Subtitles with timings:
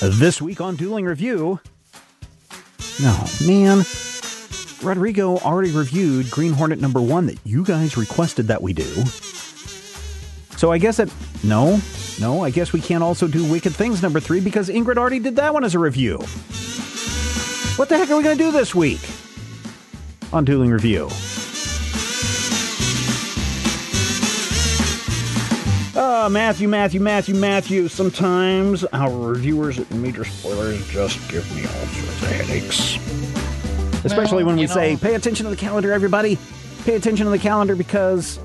[0.00, 1.58] This week on Dueling Review.
[3.02, 3.84] No, man.
[4.80, 8.84] Rodrigo already reviewed Green Hornet number one that you guys requested that we do.
[10.56, 11.12] So I guess it.
[11.42, 11.80] No,
[12.20, 15.34] no, I guess we can't also do Wicked Things number three because Ingrid already did
[15.36, 16.18] that one as a review.
[17.76, 19.00] What the heck are we going to do this week
[20.32, 21.08] on Dueling Review?
[25.98, 27.88] Uh, Matthew, Matthew, Matthew, Matthew.
[27.88, 34.04] Sometimes our reviewers at Major Spoilers just give me all sorts of headaches.
[34.04, 36.38] Especially when we you say, know- pay attention to the calendar, everybody.
[36.84, 38.38] Pay attention to the calendar because,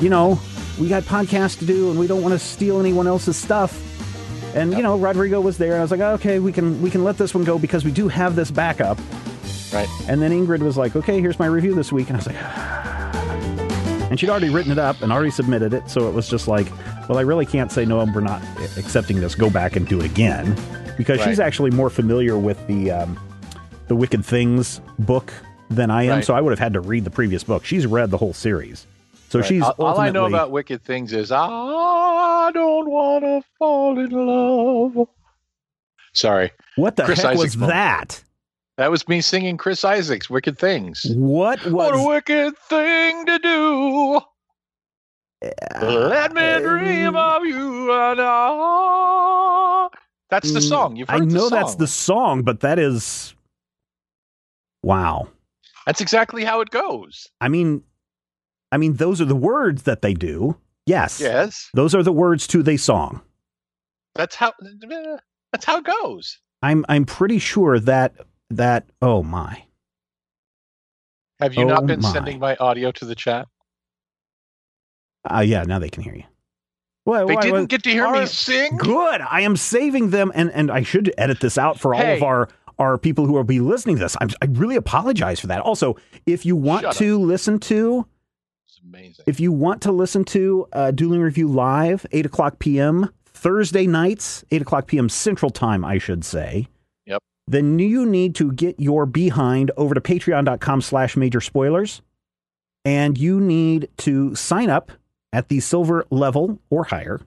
[0.00, 0.40] you know,
[0.80, 3.86] we got podcasts to do and we don't want to steal anyone else's stuff.
[4.56, 7.04] And, you know, Rodrigo was there and I was like, okay, we can we can
[7.04, 8.98] let this one go because we do have this backup.
[9.72, 9.88] Right.
[10.08, 12.08] And then Ingrid was like, okay, here's my review this week.
[12.08, 12.36] And I was like,
[14.10, 15.88] and she'd already written it up and already submitted it.
[15.88, 16.66] So it was just like,
[17.08, 18.42] well, I really can't say, no, we're not
[18.76, 19.34] accepting this.
[19.34, 20.56] Go back and do it again.
[20.98, 23.18] Because she's actually more familiar with the, um,
[23.88, 25.32] the Wicked Things book
[25.70, 26.10] than I am.
[26.16, 26.24] Right.
[26.24, 27.64] So I would have had to read the previous book.
[27.64, 28.86] She's read the whole series.
[29.30, 29.48] So Right.
[29.48, 34.10] she's all, all I know about Wicked Things is I don't want to fall in
[34.10, 35.06] love.
[36.12, 38.24] Sorry, what the Chris heck Isaak was that?
[38.80, 41.04] That was me singing Chris Isaak's Wicked Things.
[41.14, 44.20] What was What a wicked thing to do!
[45.82, 49.88] Let me dream of you and I.
[50.30, 50.96] That's the song.
[50.96, 53.34] You've Mm, I heard the know that's the song, but that is
[54.82, 55.28] wow.
[55.84, 57.28] That's exactly how it goes.
[57.38, 57.82] I mean,
[58.72, 60.56] I mean, those are the words that they do.
[60.86, 61.20] Yes.
[61.20, 63.20] Yes, Those are the words to the song.
[64.14, 64.54] that's how.
[65.52, 66.38] That's how it goes.
[66.62, 68.14] I'm I'm pretty sure that
[68.50, 69.64] that oh my.
[71.40, 72.12] Have you Oh not been my.
[72.12, 73.48] sending my audio to the chat?
[75.28, 76.24] Uh yeah, now they can hear you.
[77.06, 78.76] Well, They why- didn't why- get to hear me sing.
[78.76, 79.20] Good.
[79.22, 82.48] I am saving them and and I should edit this out for all of our
[82.78, 84.16] our people who will be listening to this.
[84.22, 85.60] I'm, I really apologize for that.
[85.60, 86.96] Also, if you want Shut up.
[86.96, 88.06] to listen to
[88.66, 89.24] It's amazing.
[89.26, 94.44] If you want to listen to uh, Dueling Review live, 8 o'clock p.m., Thursday nights,
[94.50, 95.10] 8 o'clock p.m.
[95.10, 96.68] Central Time, I should say.
[97.50, 102.00] Then you need to get your behind over to patreon.com slash major spoilers.
[102.84, 104.92] And you need to sign up
[105.32, 107.20] at the silver level or higher.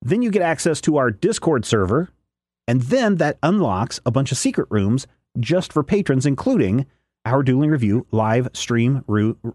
[0.00, 2.10] Then you get access to our Discord server.
[2.68, 5.08] And then that unlocks a bunch of secret rooms
[5.40, 6.86] just for patrons, including
[7.24, 9.04] our Dueling Review live stream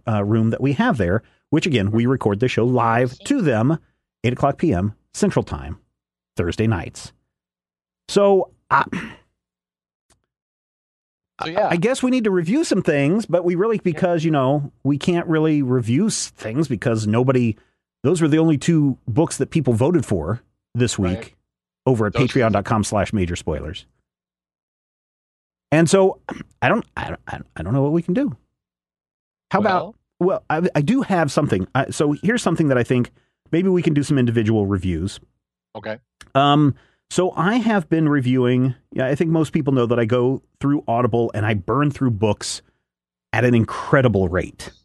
[0.05, 3.79] uh, room that we have there, which again, we record the show live to them,
[4.25, 4.93] 8 o'clock p.m.
[5.13, 5.79] Central Time,
[6.35, 7.13] Thursday nights.
[8.09, 8.83] So uh,
[11.43, 14.31] So yeah, I guess we need to review some things, but we really, because, you
[14.31, 17.55] know, we can't really review things because nobody,
[18.03, 20.41] those were the only two books that people voted for
[20.75, 21.33] this week Right.
[21.85, 23.85] over at patreon.com slash major spoilers.
[25.71, 26.19] And so
[26.61, 28.35] I don't, I don't, I don't- know what we can do.
[29.51, 31.67] How about, Well, well, I, I do have something.
[31.75, 33.11] Uh, so here's something that I think
[33.51, 35.19] maybe we can do some individual reviews.
[35.75, 35.99] okay?
[36.35, 36.75] Um,
[37.09, 38.75] so I have been reviewing.
[38.91, 42.11] Yeah, I think most people know that I go through Audible and I burn through
[42.11, 42.61] books
[43.33, 44.71] at an incredible rate.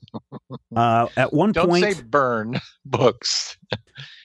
[0.76, 3.58] Uh, at one Don't point, say burn books.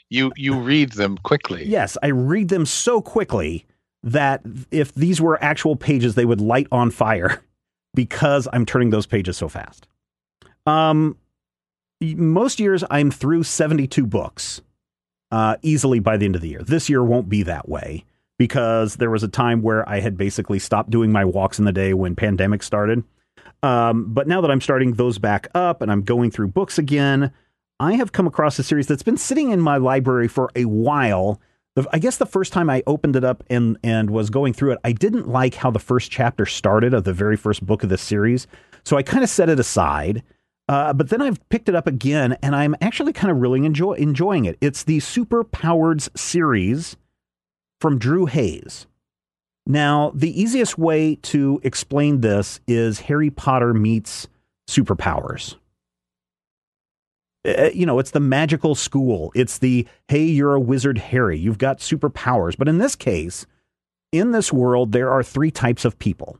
[0.10, 1.66] you you read them quickly.
[1.66, 3.66] yes, I read them so quickly
[4.04, 7.42] that if these were actual pages, they would light on fire
[7.96, 9.88] because I'm turning those pages so fast.
[10.68, 11.18] Um,
[12.02, 14.62] most years I'm through 72 books
[15.31, 16.62] uh, easily by the end of the year.
[16.64, 18.06] This year won't be that way
[18.38, 21.72] because there was a time where I had basically stopped doing my walks in the
[21.72, 23.04] day when pandemic started.
[23.62, 27.31] Um, but now that I'm starting those back up and I'm going through books again,
[27.80, 31.42] I have come across a series that's been sitting in my library for a while.
[31.94, 34.80] I guess the first time I opened it up and and was going through it,
[34.84, 38.02] I didn't like how the first chapter started of the very first book of this
[38.02, 38.48] series,
[38.84, 40.24] so I kind of set it aside.
[40.69, 43.94] Uh, but then I've picked it up again, and I'm actually kind of really enjoy
[43.94, 44.56] enjoying it.
[44.62, 46.95] It's the Super Powereds series
[47.81, 48.86] from Drew Hayes.
[49.66, 54.27] Now, the easiest way to explain this is Harry Potter meets
[54.69, 55.56] superpowers.
[57.48, 59.31] Uh, you know, it's the magical school.
[59.33, 61.39] It's the hey, you're a wizard, Harry.
[61.39, 62.56] You've got superpowers.
[62.56, 63.48] But in this case,
[64.12, 66.38] in this world, there are three types of people.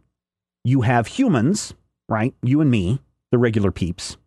[0.64, 1.74] You have humans,
[2.08, 2.36] right?
[2.44, 3.00] You and me,
[3.32, 4.18] the regular peeps.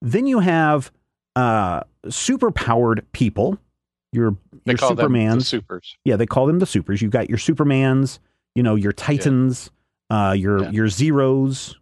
[0.00, 0.90] Then you have
[1.36, 3.58] uh, superpowered people.
[4.12, 5.44] Your They your call them the Supermans.
[5.46, 5.96] supers.
[6.04, 7.02] Yeah, they call them the supers.
[7.02, 8.18] You've got your Supermans,
[8.54, 9.70] you know, your Titans,
[10.10, 10.70] uh, your Yeah.
[10.70, 11.76] your Zeros.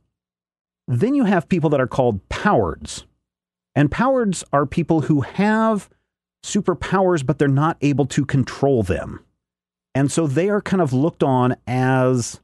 [0.89, 3.05] Then you have people that are called Powereds.
[3.75, 5.89] And Powereds are people who have
[6.45, 9.21] superpowers, but they're not able to control them.
[9.95, 12.41] And so they are kind of looked on as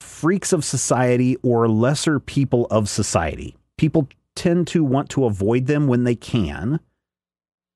[0.00, 3.56] freaks of society or lesser people of society.
[3.78, 6.80] People tend to want to avoid them when they can.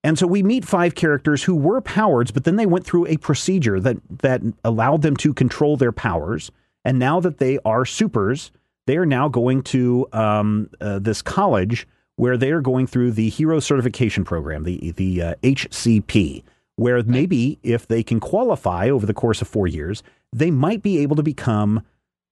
[0.04, 3.16] And so we meet five characters who were powereds, but then they went through a
[3.16, 6.50] procedure that that allowed them to control their powers.
[6.84, 8.52] And now that they are supers,
[8.86, 13.28] they are now going to um, uh, this college where they are going through the
[13.28, 16.44] Hero Certification Program, the the uh, HCP,
[16.76, 20.98] where maybe if they can qualify over the course of four years, they might be
[20.98, 21.82] able to become,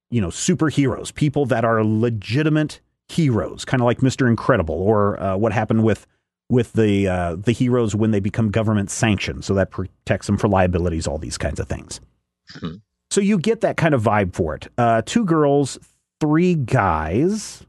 [0.09, 2.79] you know, superheroes, people that are legitimate
[3.09, 6.07] heroes, kind of like Mister Incredible, or uh, what happened with
[6.49, 10.47] with the uh, the heroes when they become government sanctioned, so that protects them for
[10.47, 11.99] liabilities, all these kinds of things.
[12.59, 12.75] Hmm.
[13.11, 14.67] So you get that kind of vibe for it.
[14.77, 15.79] Uh, two girls,
[16.19, 17.63] three guys,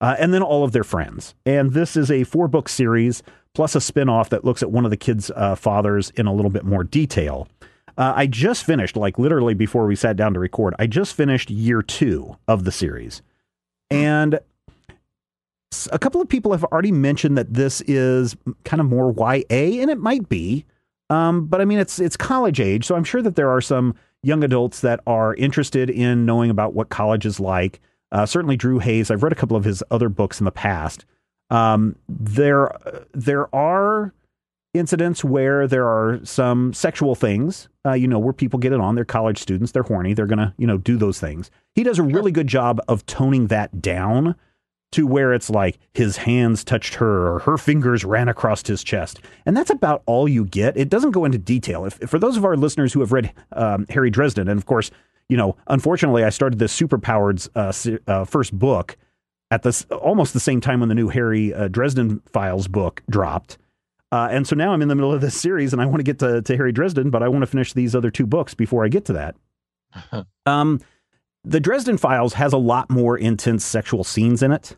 [0.00, 1.34] uh, and then all of their friends.
[1.46, 3.22] And this is a four book series
[3.54, 6.34] plus a spin off that looks at one of the kids' uh, fathers in a
[6.34, 7.46] little bit more detail.
[7.96, 11.50] Uh, I just finished, like literally before we sat down to record, I just finished
[11.50, 13.22] year two of the series.
[13.90, 14.40] And
[15.92, 19.90] a couple of people have already mentioned that this is kind of more YA, and
[19.90, 20.64] it might be.
[21.10, 23.94] Um, but I mean, it's it's college age, so I'm sure that there are some
[24.22, 27.80] young adults that are interested in knowing about what college is like.
[28.10, 29.10] Uh, certainly, Drew Hayes.
[29.10, 31.04] I've read a couple of his other books in the past.
[31.50, 32.70] Um, there
[33.12, 34.14] there are
[34.72, 38.94] incidents where there are some sexual things, uh, you know, where people get it on.
[38.94, 39.72] They're college students.
[39.72, 40.14] They're horny.
[40.14, 41.50] They're gonna, you know, do those things.
[41.74, 44.34] He does a really good job of toning that down
[44.94, 49.20] to where it's like his hands touched her or her fingers ran across his chest.
[49.46, 50.76] And that's about all you get.
[50.76, 51.84] It doesn't go into detail.
[51.84, 54.90] If, for those of our listeners who have read um, Harry Dresden, and of course,
[55.28, 57.72] you know, unfortunately, I started this Superpowered's uh,
[58.10, 58.96] uh, first book
[59.50, 63.58] at this almost the same time when the new Harry uh, Dresden Files book dropped.
[64.12, 66.04] Uh, and so now I'm in the middle of this series and I want to
[66.04, 68.84] get to, to Harry Dresden, but I want to finish these other two books before
[68.84, 70.26] I get to that.
[70.46, 70.80] um,
[71.44, 74.76] the Dresden Files has a lot more intense sexual scenes in it.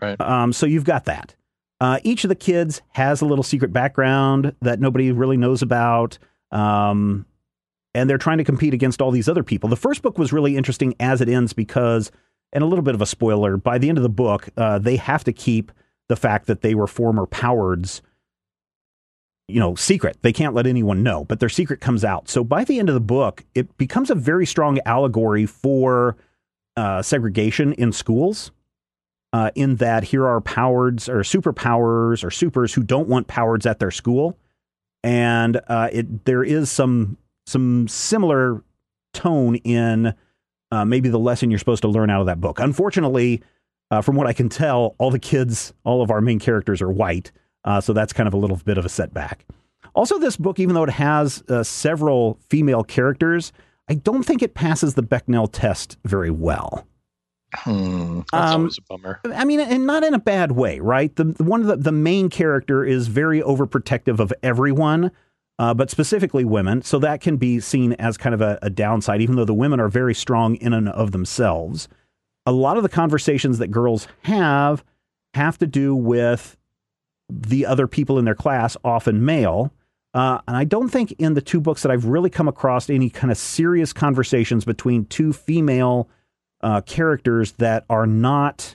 [0.00, 0.20] Right.
[0.20, 1.34] Um, so you've got that.
[1.80, 6.18] Uh, each of the kids has a little secret background that nobody really knows about.
[6.50, 7.26] Um,
[7.94, 9.68] and they're trying to compete against all these other people.
[9.68, 12.10] The first book was really interesting as it ends because,
[12.52, 14.96] and a little bit of a spoiler, by the end of the book, uh, they
[14.96, 15.70] have to keep
[16.08, 18.00] the fact that they were former Powereds,
[19.48, 20.18] you know, secret.
[20.22, 22.28] They can't let anyone know, but their secret comes out.
[22.28, 26.16] So by the end of the book, it becomes a very strong allegory for
[26.76, 28.50] uh, segregation in schools.
[29.34, 33.80] Uh, in that here are powereds or superpowers or supers who don't want powereds at
[33.80, 34.38] their school,
[35.02, 38.62] and uh, it there is some some similar
[39.12, 40.14] tone in
[40.70, 42.60] uh, maybe the lesson you're supposed to learn out of that book.
[42.60, 43.42] Unfortunately,
[43.90, 46.92] uh, from what I can tell, all the kids, all of our main characters are
[46.92, 47.32] white,
[47.64, 49.44] uh, so that's kind of a little bit of a setback.
[49.96, 53.52] Also, this book, even though it has uh, several female characters,
[53.88, 56.86] I don't think it passes the Bechdel test very well.
[57.56, 58.20] Hmm.
[58.32, 59.20] That's Um, always a bummer.
[59.24, 61.14] I mean, and not in a bad way, right?
[61.14, 65.10] The, the one of the, the main character is very overprotective of everyone,
[65.58, 66.82] uh, but specifically women.
[66.82, 69.80] So that can be seen as kind of a, a downside, even though the women
[69.80, 71.88] are very strong in and of themselves.
[72.46, 74.84] A lot of the conversations that girls have
[75.34, 76.56] have to do with
[77.30, 79.72] the other people in their class, often male.
[80.12, 83.10] Uh, and I don't think in the two books that I've really come across any
[83.10, 86.08] kind of serious conversations between two female
[86.64, 88.74] uh, characters that are not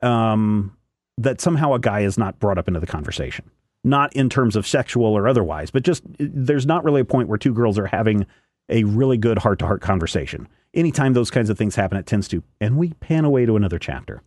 [0.00, 0.76] um,
[1.18, 3.50] that somehow a guy is not brought up into the conversation,
[3.82, 7.36] not in terms of sexual or otherwise, but just there's not really a point where
[7.36, 8.24] two girls are having
[8.68, 10.46] a really good heart to heart conversation.
[10.74, 13.80] Anytime those kinds of things happen, it tends to, and we pan away to another
[13.80, 14.22] chapter.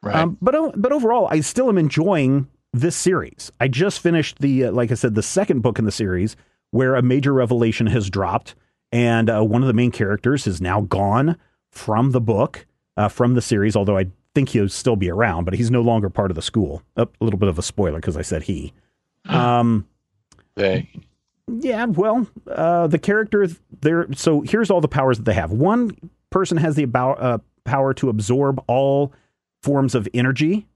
[0.00, 0.14] Right.
[0.14, 3.50] Um, but but overall, I still am enjoying this series.
[3.58, 6.36] I just finished the, uh, like I said, the second book in the series
[6.70, 8.54] where a major revelation has dropped,
[8.92, 11.36] and uh, one of the main characters is now gone
[11.72, 13.74] from the book, uh, from the series.
[13.74, 16.82] Although I think he'll still be around, but he's no longer part of the school.
[16.96, 18.72] A little bit of a spoiler because I said he.
[19.28, 19.86] Um,
[20.54, 20.88] they.
[21.48, 23.48] yeah, well, uh, the character
[23.80, 24.06] there.
[24.14, 25.50] So here's all the powers that they have.
[25.50, 25.96] One
[26.30, 29.12] person has the about, uh, power to absorb all
[29.62, 30.66] forms of energy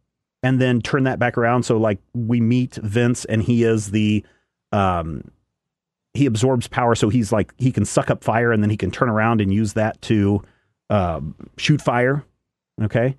[0.42, 1.64] and then turn that back around.
[1.64, 4.24] So like we meet Vince and he is the
[4.72, 5.30] um
[6.14, 8.90] he absorbs power so he's like he can suck up fire and then he can
[8.90, 10.42] turn around and use that to
[10.90, 11.20] uh,
[11.56, 12.24] shoot fire.
[12.82, 13.16] Okay.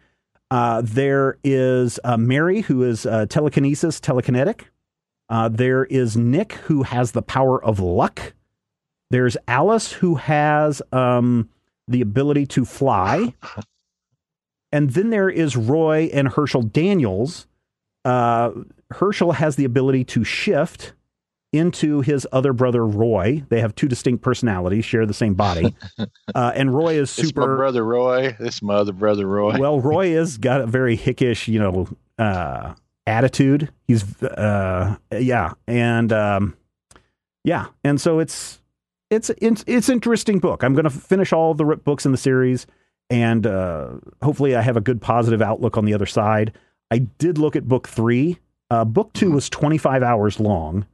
[0.49, 4.61] Uh, there is uh, Mary, who is uh, telekinesis, telekinetic.
[5.29, 8.33] Uh, there is Nick, who has the power of luck.
[9.09, 11.49] There's Alice, who has um,
[11.87, 13.33] the ability to fly.
[14.71, 17.47] And then there is Roy and Herschel Daniels.
[18.05, 18.51] Uh,
[18.91, 20.93] Herschel has the ability to shift
[21.57, 23.43] into his other brother Roy.
[23.49, 25.75] They have two distinct personalities, share the same body.
[26.35, 27.55] Uh, and Roy is super.
[27.55, 28.35] Brother Roy.
[28.37, 29.57] This is my other brother Roy.
[29.57, 31.87] Well, Roy has got a very hickish, you know,
[32.19, 32.75] uh,
[33.07, 33.71] attitude.
[33.87, 36.55] He's, uh, yeah, and um,
[37.43, 38.59] yeah, and so it's
[39.09, 40.63] it's it's it's interesting book.
[40.63, 42.67] I'm going to finish all the books in the series,
[43.09, 46.53] and uh, hopefully, I have a good positive outlook on the other side.
[46.91, 48.37] I did look at book three.
[48.69, 50.85] Uh, book two was 25 hours long,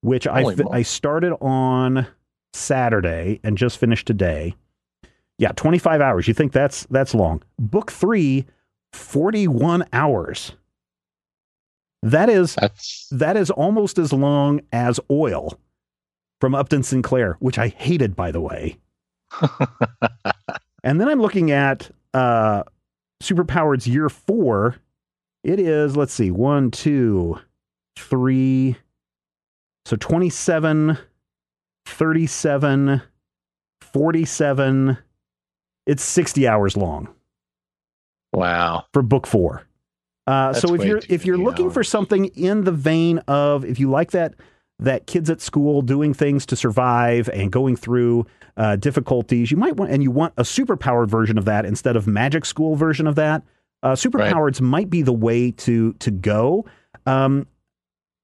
[0.00, 2.06] which I fi- I started on
[2.52, 4.54] Saturday and just finished today.
[5.38, 6.26] Yeah, 25 hours.
[6.26, 7.42] You think that's that's long.
[7.58, 8.44] Book 3
[8.92, 10.52] 41 hours.
[12.02, 15.58] That is That's that is almost as long as Oil
[16.40, 18.78] from Upton Sinclair, which I hated by the way.
[20.84, 22.62] And then I'm looking at uh
[23.22, 24.76] Superpowered's year 4.
[25.44, 27.38] It is, let's see, one, two,
[27.96, 28.76] three,
[29.88, 30.98] so 27,
[31.86, 33.02] 37,
[33.80, 34.98] 47.
[35.86, 37.08] It's 60 hours long
[38.34, 38.84] wow.
[38.92, 39.66] for book four.
[40.26, 43.88] Uh, so if you're if you're looking for something in the vein of if you
[43.88, 44.34] like that
[44.78, 48.26] that kids at school doing things to survive and going through
[48.58, 52.06] uh, difficulties, you might want and you want a superpowered version of that instead of
[52.06, 53.42] magic school version of that.
[53.82, 56.66] Uh, superpowers might be the way to to go.
[57.06, 57.46] Um,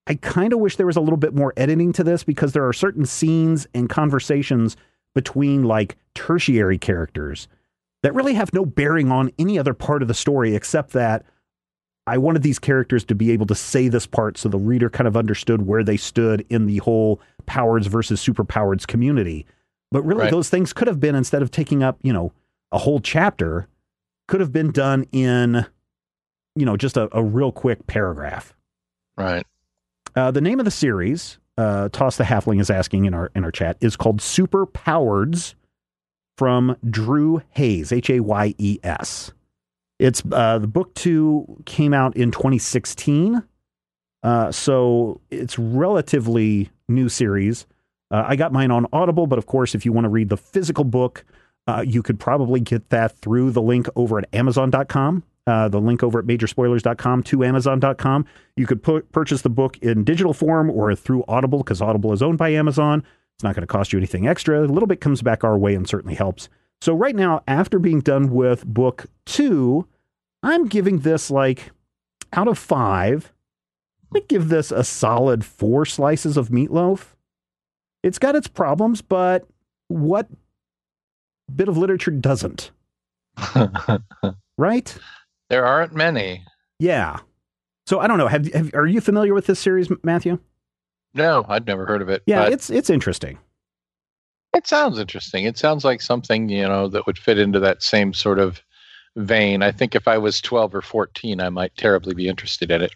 [0.06, 2.66] I kind of wish there was a little bit more editing to this because there
[2.66, 4.76] are certain scenes and conversations
[5.14, 7.48] between like tertiary characters
[8.02, 11.24] that really have no bearing on any other part of the story except that
[12.06, 15.08] I wanted these characters to be able to say this part so the reader kind
[15.08, 19.46] of understood where they stood in the whole powers versus superpowers community.
[19.90, 20.30] But really, Right.
[20.30, 22.32] those things could have been, instead of taking up, you know,
[22.72, 23.68] a whole chapter,
[24.28, 25.64] could have been done in,
[26.56, 28.54] you know, just a, a real quick paragraph.
[29.16, 29.46] Right.
[30.16, 33.44] Uh, the name of the series, uh, Toss the Halfling is asking in our in
[33.44, 35.54] our chat, is called Super Powereds
[36.38, 39.32] from Drew Hayes, H A Y E S.
[39.98, 43.42] It's uh, the book two came out in 2016,
[44.22, 47.66] uh, so it's relatively new series.
[48.10, 50.36] Uh, I got mine on Audible, but of course, if you want to read the
[50.36, 51.24] physical book,
[51.84, 55.24] you could probably get that through the link over at Amazon.com.
[55.46, 58.24] Uh, the link over at majorspoilers.com to Amazon.com.
[58.56, 62.22] You could pu- purchase the book in digital form or through Audible because Audible is
[62.22, 63.04] owned by Amazon.
[63.36, 64.64] It's not going to cost you anything extra.
[64.64, 66.48] A little bit comes back our way and certainly helps.
[66.80, 69.86] So, right now, after being done with book two,
[70.42, 71.72] I'm giving this like
[72.32, 73.32] out of five.
[74.14, 77.14] I give this a solid four slices of meatloaf.
[78.02, 79.46] It's got its problems, but
[79.88, 80.28] what
[81.54, 82.70] bit of literature doesn't,
[84.58, 84.96] right?
[85.54, 86.44] There aren't many.
[86.80, 87.20] Yeah.
[87.86, 88.26] So I don't know.
[88.26, 90.40] Have, have are you familiar with this series, Matthew?
[91.14, 92.24] No, I'd never heard of it.
[92.26, 93.38] Yeah, it's it's interesting.
[94.52, 95.44] it sounds interesting.
[95.44, 98.60] It sounds like something, you know, that would fit into that same sort of
[99.14, 99.62] vein.
[99.62, 102.92] I think if I was 12 or 14, I might terribly be interested in it.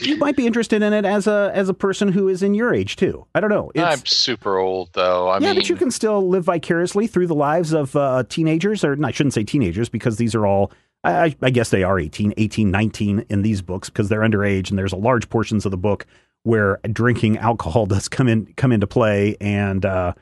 [0.00, 2.72] You might be interested in it as a as a person who is in your
[2.72, 3.26] age too.
[3.34, 3.70] I don't know.
[3.74, 5.28] It's, I'm super old, though.
[5.28, 8.82] I yeah, mean, but you can still live vicariously through the lives of uh, teenagers,
[8.82, 10.72] or no, I shouldn't say teenagers because these are all,
[11.04, 14.78] I, I- guess they are 18, 18, 19 in these books because they're underage, and
[14.78, 16.06] there's a large portions of the book
[16.42, 20.12] where drinking alcohol does come in come into play, and uh,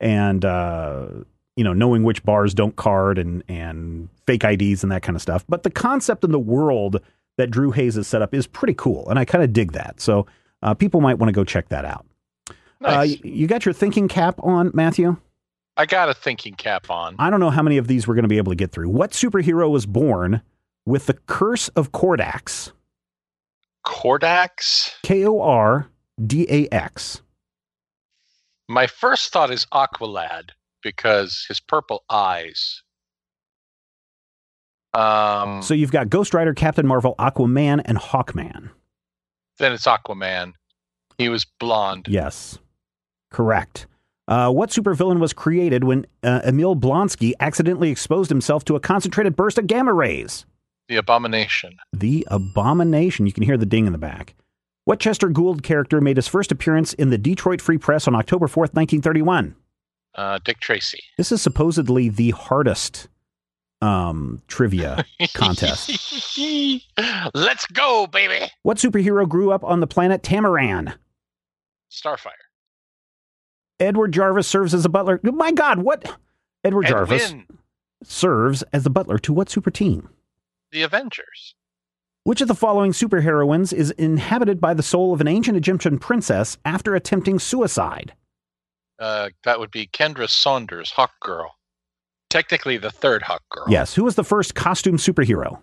[0.00, 1.06] and uh,
[1.56, 5.22] you know knowing which bars don't card and and fake IDs and that kind of
[5.22, 5.44] stuff.
[5.48, 7.00] But the concept in the world
[7.36, 10.00] that Drew Hayes has set up is pretty cool, and I kind of dig that.
[10.00, 10.26] So
[10.62, 12.06] uh, people might want to go check that out.
[12.80, 13.18] Uh, nice.
[13.24, 15.16] you got your thinking cap on, Matthew?
[15.76, 17.16] I got a thinking cap on.
[17.18, 18.88] I don't know how many of these we're going to be able to get through.
[18.90, 20.40] What superhero was born
[20.86, 22.70] with the curse of Kordax?
[23.84, 24.90] Kordax.
[25.02, 25.88] K O R
[26.24, 27.22] D A X.
[28.68, 30.50] My first thought is Aqualad
[30.82, 32.82] because his purple eyes.
[34.94, 38.70] Um, So you've got Ghost Rider, Captain Marvel, Aquaman, and Hawkman.
[39.58, 40.52] then it's Aquaman.
[41.18, 42.06] He was blonde.
[42.08, 42.58] Yes,
[43.30, 43.86] correct.
[44.26, 49.36] Uh, what supervillain was created when uh, Emil Blonsky accidentally exposed himself to a concentrated
[49.36, 50.46] burst of gamma rays?
[50.88, 51.76] The Abomination.
[51.92, 53.26] The Abomination.
[53.26, 54.34] You can hear the ding in the back.
[54.84, 58.46] What Chester Gould character made his first appearance in the Detroit Free Press on October
[58.46, 59.56] 4th, 1931?
[60.14, 61.02] Uh, Dick Tracy.
[61.16, 63.08] This is supposedly the hardest
[63.80, 65.04] um, trivia
[65.34, 65.90] contest.
[67.34, 68.46] Let's go, baby.
[68.62, 70.94] What superhero grew up on the planet Tamaran?
[71.90, 72.30] Starfire.
[73.80, 75.20] Edward Jarvis serves as a butler.
[75.22, 76.16] My God, what?
[76.62, 77.34] Edward Jarvis
[78.02, 80.08] serves as the butler to what super team?
[80.72, 81.54] The Avengers.
[82.24, 86.56] Which of the following superheroines is inhabited by the soul of an ancient Egyptian princess
[86.64, 88.14] after attempting suicide?
[88.98, 91.54] Uh, that would be Kendra Saunders, Hawk Girl.
[92.30, 93.66] Technically, the third Hawk Girl.
[93.68, 93.94] Yes.
[93.94, 95.60] Who was the first costume superhero?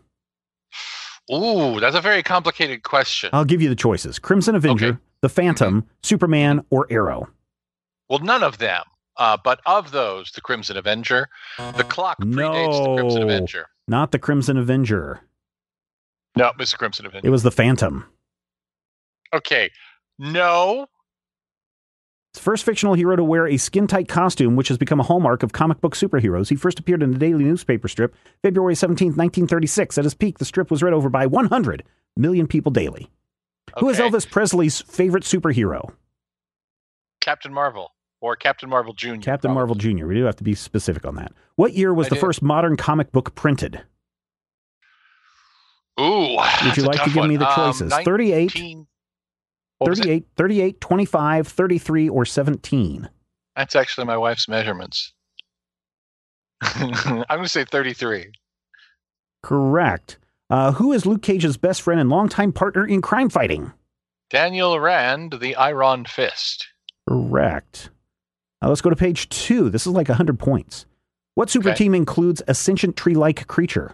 [1.34, 3.30] Ooh, that's a very complicated question.
[3.34, 4.98] I'll give you the choices Crimson Avenger, Okay.
[5.22, 7.30] The Phantom, Superman, or Arrow.
[8.12, 8.84] Well, none of them.
[9.16, 13.26] Uh, but of those, the Crimson Avenger, the clock predates the Crimson No.
[13.26, 13.68] Avenger.
[13.88, 15.22] Not the Crimson Avenger.
[16.36, 16.78] No, Mr.
[16.78, 17.26] Crimson Avenger.
[17.26, 18.06] It was the Phantom.
[19.34, 19.70] Okay.
[20.20, 20.88] No.
[22.34, 25.54] First fictional hero to wear a skin tight costume, which has become a hallmark of
[25.54, 26.50] comic book superheroes.
[26.50, 28.14] He first appeared in the daily newspaper strip
[28.44, 29.98] February 17, 1936.
[29.98, 31.84] At his peak, the strip was read over by 100
[32.18, 33.10] million people daily.
[33.80, 35.94] Who is Elvis Presley's favorite superhero?
[37.22, 37.92] Captain Marvel
[38.22, 39.16] or Captain Marvel Jr.
[39.16, 39.54] Captain probably.
[39.54, 40.06] Marvel Jr.
[40.06, 41.34] We do have to be specific on that.
[41.56, 42.22] What year was I the do.
[42.22, 43.82] first modern comic book printed?
[46.00, 46.38] Ooh.
[46.64, 47.92] Would you like to give me the choices?
[47.92, 48.88] Um, 38, 19
[49.82, 50.04] what was it?
[50.04, 53.10] 38, 38, 25, 33, or 17?
[53.56, 55.14] That's actually my wife's measurements.
[56.62, 58.32] I'm going to say 33.
[59.42, 60.20] Correct.
[60.52, 63.74] Uh, who is Luke Cage's best friend and longtime partner in crime fighting?
[64.30, 66.68] Daniel Rand, the Iron Fist.
[67.10, 67.90] Correct.
[68.62, 69.70] Uh, let's go to page two.
[69.70, 70.86] This is like 100 points.
[71.36, 71.78] What super Okay.
[71.78, 73.94] team includes a sentient tree like creature?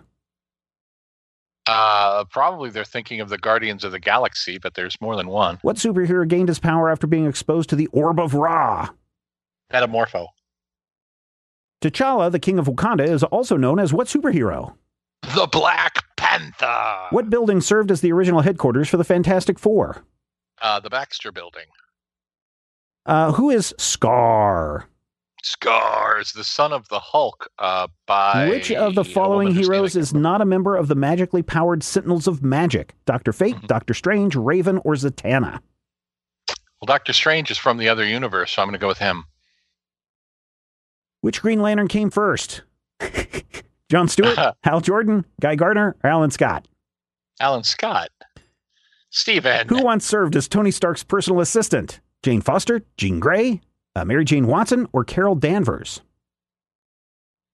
[1.65, 5.59] Uh, probably they're thinking of the Guardians of the Galaxy, but there's more than one.
[5.61, 8.89] What superhero gained his power after being exposed to the Orb of Ra?
[9.71, 10.27] Metamorpho.
[11.81, 14.75] T'Challa, the king of Wakanda, is also known as what superhero?
[15.35, 17.07] The Black Panther.
[17.11, 20.03] What building served as the original headquarters for the Fantastic Four?
[20.61, 21.65] Uh, the Baxter Building.
[23.07, 24.83] Uh, who is Skaar?
[25.43, 27.49] Skaar is the son of the Hulk.
[27.57, 30.75] Uh, by Which of the following woman whose name I heroes is not a member
[30.75, 32.93] of the magically powered Sentinels of Magic?
[33.05, 33.67] Doctor Fate, Mhm.
[33.67, 35.59] Doctor Strange, Raven, or Zatanna?
[36.81, 39.23] Well, Doctor Strange is from the other universe, so I'm going to go with him.
[41.21, 42.61] Which Green Lantern came first?
[43.89, 46.67] John Stewart, Hal Jordan, Guy Gardner, or Alan Scott?
[47.39, 48.09] Alan Scott.
[49.09, 49.67] Steven.
[49.69, 52.01] Who once served as Tony Stark's personal assistant?
[52.23, 53.61] Jane Foster, Jean Grey,
[53.95, 56.01] uh, Mary Jane Watson, or Carol Danvers?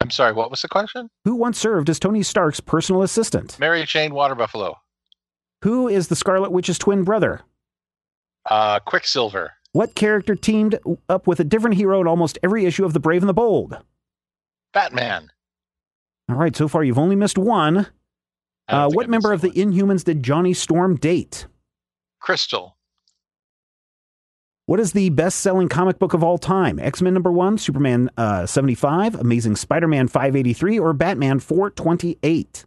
[0.01, 1.09] I'm sorry, what was the question?
[1.23, 3.57] Who once served as Tony Stark's personal assistant?
[3.59, 4.77] Mary Jane Water Buffalo.
[5.63, 7.41] Who is the Scarlet Witch's twin brother?
[8.49, 9.53] Uh, Quicksilver.
[9.71, 13.21] What character teamed up with a different hero in almost every issue of The Brave
[13.23, 13.77] and the Bold?
[14.73, 15.29] Batman.
[16.29, 17.87] All right, so far you've only missed one.
[18.67, 19.51] Uh, what member of the.
[19.51, 21.47] Inhumans did Johnny Storm date?
[22.19, 22.77] Crystal.
[24.65, 26.79] What is the best selling comic book of all time?
[26.79, 32.65] X Men number one, Superman uh, 75, Amazing Spider Man 583, or Batman 428?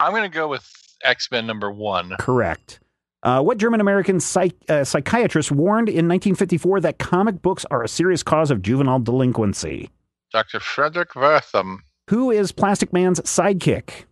[0.00, 0.66] I'm going to go with
[1.04, 2.16] X Men number one.
[2.18, 2.80] Correct.
[3.22, 7.88] Uh, what German American psych- uh, psychiatrist warned in 1954 that comic books are a
[7.88, 9.90] serious cause of juvenile delinquency?
[10.32, 10.60] Dr.
[10.60, 11.78] Fredric Wertham.
[12.08, 14.04] Who is Plastic Man's sidekick?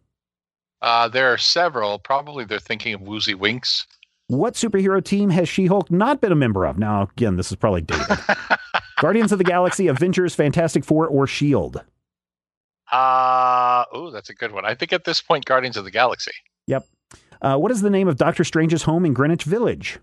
[0.82, 1.98] Uh, there are several.
[1.98, 3.86] Probably they're thinking of Woozy Winks.
[4.28, 6.78] What superhero team has She Hulk not been a member of?
[6.78, 8.18] Now, again, this is probably dated.
[9.00, 11.78] Guardians of the Galaxy, Avengers, Fantastic Four, or S.H.I.E.L.D.?
[12.90, 14.64] Uh, oh, that's a good one.
[14.64, 16.32] I think at this point, Guardians of the Galaxy.
[16.66, 16.86] Yep.
[17.40, 19.98] Uh, what is the name of Doctor Strange's home in Greenwich Village?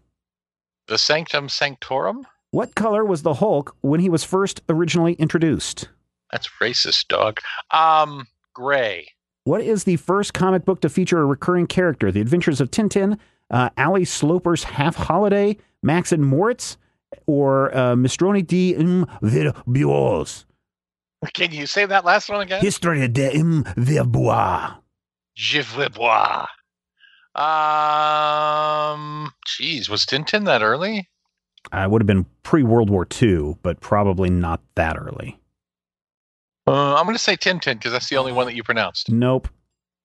[0.87, 2.25] The Sanctum Sanctorum?
[2.51, 5.89] What color was the Hulk when he was first originally introduced?
[6.31, 7.39] That's racist, dog.
[7.71, 9.07] Um, gray.
[9.45, 12.11] What is the first comic book to feature a recurring character?
[12.11, 13.17] The Adventures of Tintin,
[13.49, 16.77] uh, Ally Sloper's Half Holiday, Max and Moritz,
[17.27, 20.45] or uh, Mistroni di Verbois?
[21.33, 22.61] Can you say that last one again?
[22.61, 23.31] History de
[23.77, 24.75] Verbois.
[25.35, 26.47] Je veux boire.
[27.35, 31.09] Um, geez, was Tintin that early?
[31.71, 35.39] I would have been pre World War II, but probably not that early.
[36.67, 39.09] Uh, I'm going to say Tintin because that's the only one that you pronounced.
[39.09, 39.47] Nope.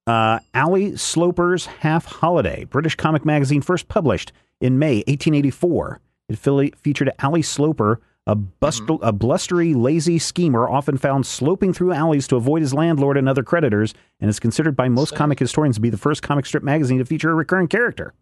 [0.08, 6.00] Uh, Ally Sloper's Half Holiday, British comic magazine first published in May 1884.
[6.30, 6.38] It
[6.78, 12.36] featured Ally Sloper, A, bust- a blustery, lazy schemer often found sloping through alleys to
[12.36, 15.80] avoid his landlord and other creditors, and is considered by most So- comic historians to
[15.82, 18.14] be the first comic strip magazine to feature a recurring character.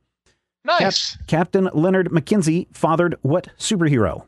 [0.64, 1.16] Nice.
[1.28, 4.26] Captain Leonard Mackenzie fathered what superhero?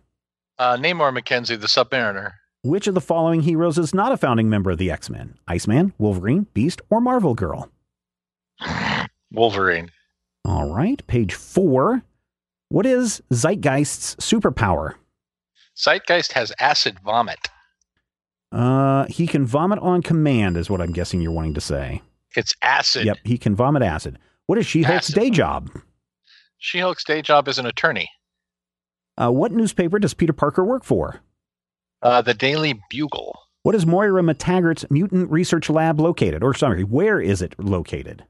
[0.58, 2.34] Uh, Namor McKenzie, the Submariner.
[2.68, 5.38] Which of the following heroes is not a founding member of the X Men?
[5.48, 7.70] Iceman, Wolverine, Beast, or Marvel Girl?
[9.32, 9.90] Wolverine.
[10.44, 12.02] All right, page four.
[12.68, 14.96] What is Zeitgeist's superpower?
[15.78, 17.48] Zeitgeist has acid vomit.
[18.52, 22.02] Uh, he can vomit on command, is what I'm guessing you're wanting to say.
[22.36, 23.06] It's acid.
[23.06, 24.18] Yep, he can vomit acid.
[24.44, 25.70] What is She Hulk's day job?
[26.58, 28.10] She Hulk's day job is an attorney.
[29.16, 31.22] Uh, what newspaper does Peter Parker work for?
[32.02, 33.38] Uh, the Daily Bugle.
[33.62, 36.42] What is Moira MacTaggert's mutant research lab located?
[36.42, 38.24] Or, sorry, where is it located?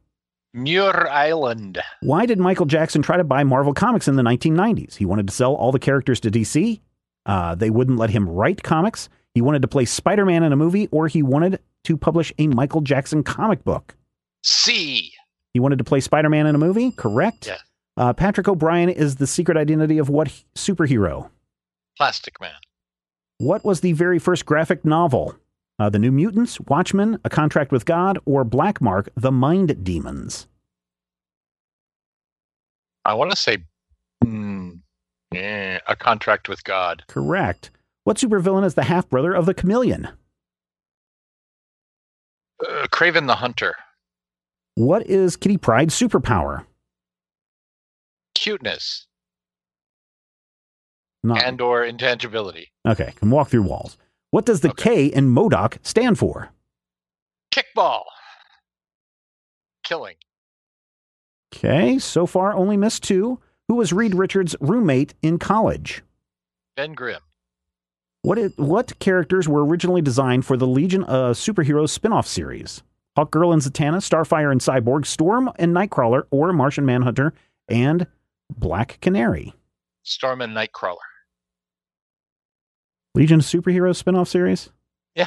[0.55, 1.79] Muir Island.
[2.01, 4.97] Why did Michael Jackson try to buy Marvel Comics in the 1990s?
[4.97, 6.81] He wanted to sell all the characters to DC.
[7.27, 9.09] Uh, they wouldn't let him write comics.
[9.35, 12.47] He wanted to play Spider Man in a movie, or he wanted to publish a
[12.49, 13.95] Michael Jackson comic book.
[14.43, 15.13] C.
[15.53, 17.47] He wanted to play Spider Man in a movie, correct?
[17.47, 17.59] Yeah.
[17.97, 21.29] Uh, Patrick O'Brian is the secret identity of what superhero?
[21.97, 22.53] Plastic Man.
[23.39, 25.37] What was the very first graphic novel?
[25.79, 30.49] Uh, the New Mutants, Watchmen, A Contract with God, or Black Mark, The Mind Demons?
[33.05, 33.59] I want to say
[34.25, 34.73] hmm,
[35.33, 37.05] yeah, a contract with God.
[37.09, 37.71] Correct.
[38.05, 40.09] What supervillain is the half brother of the chameleon?
[42.61, 43.75] Uh, Kraven the Hunter.
[44.75, 46.65] What is Kitty Pryde's superpower?
[48.35, 49.08] Cuteness
[51.23, 52.71] Not and or intangibility.
[52.87, 53.13] okay.
[53.17, 53.97] Can walk through walls.
[54.31, 55.09] What does the Okay.
[55.11, 56.51] K in MODOK stand for?
[57.53, 58.03] Kickball.
[59.85, 60.17] Killing.
[61.55, 61.99] Okay.
[61.99, 63.41] So far, only missed two.
[63.69, 66.03] Who was Reed Richards' roommate in college?
[66.77, 67.21] Ben Grimm.
[68.23, 72.83] What i- what characters were originally designed for the Legion of Superheroes spin-off series?
[73.17, 77.33] Hawkgirl and Zatanna, Starfire and Cyborg, Storm and Nightcrawler, or Martian Manhunter
[77.69, 78.07] and
[78.51, 79.55] Black Canary?
[80.03, 80.97] Storm and Nightcrawler.
[83.19, 84.71] Legion of Superheroes spin-off series?
[85.17, 85.27] Yeah.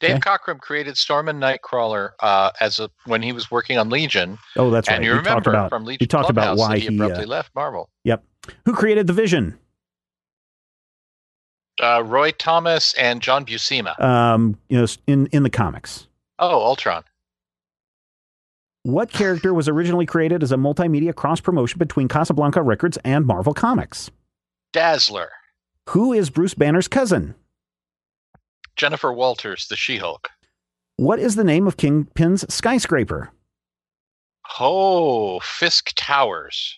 [0.00, 0.20] Dave Okay.
[0.20, 4.70] Cockrum created Storm and Nightcrawler uh, as a when he was working on Legion, Oh,
[4.70, 4.96] that's right.
[4.96, 7.04] and you We remember talked about from Legion we talked about why he he, uh,
[7.04, 7.90] abruptly left Marvel.
[8.04, 8.24] Yep.
[8.64, 9.58] Who created the Vision.
[11.82, 14.00] Uh, Roy Thomas and John Buscema.
[14.00, 16.06] Um, you know, in in the comics.
[16.38, 17.04] Oh, Ultron.
[18.82, 23.52] What character was originally created as a multimedia cross promotion between Casablanca Records and Marvel
[23.52, 24.10] Comics?
[24.72, 25.30] Dazzler.
[25.90, 27.34] Who is Bruce Banner's cousin?
[28.74, 30.28] Jennifer Walters, the She-Hulk.
[30.96, 33.30] What is the name of Kingpin's skyscraper?
[34.58, 36.76] Oh, Fisk Towers.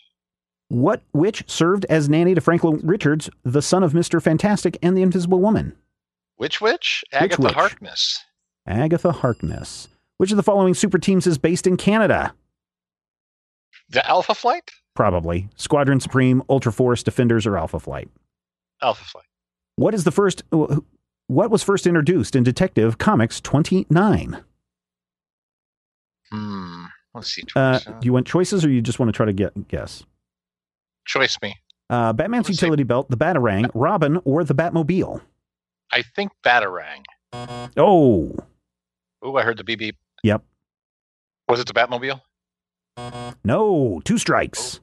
[0.68, 4.22] What which served as nanny to Franklin Richards, the son of Mr.
[4.22, 5.74] Fantastic and the Invisible Woman?
[6.36, 7.02] Which witch?
[7.12, 7.52] Agatha witch?
[7.54, 8.22] Harkness.
[8.66, 9.88] Agatha Harkness.
[10.18, 12.34] Which of the following super teams is based in Canada?
[13.88, 14.70] The Alpha Flight?
[14.94, 18.10] Probably Squadron Supreme, Ultra Force, Defenders, or Alpha Flight.
[18.82, 19.24] Alpha Flight.
[19.76, 20.42] What is the first?
[20.50, 24.42] What was first introduced in Detective Comics 29?
[26.30, 26.84] Hmm.
[27.14, 27.42] Let's see.
[27.56, 30.04] Uh, uh, do you want choices, or you just want to try to get guess?
[31.06, 31.54] choice me.
[31.88, 32.66] Uh, Batman's Let's see.
[32.66, 35.22] utility belt, the Batarang, Robin, or the Batmobile?
[35.90, 37.02] I think Batarang.
[37.78, 38.36] Oh,
[39.24, 39.96] Ooh, I heard the beep beep.
[40.22, 40.42] Yep.
[41.48, 42.20] Was it the Batmobile?
[43.44, 44.80] no, two strikes.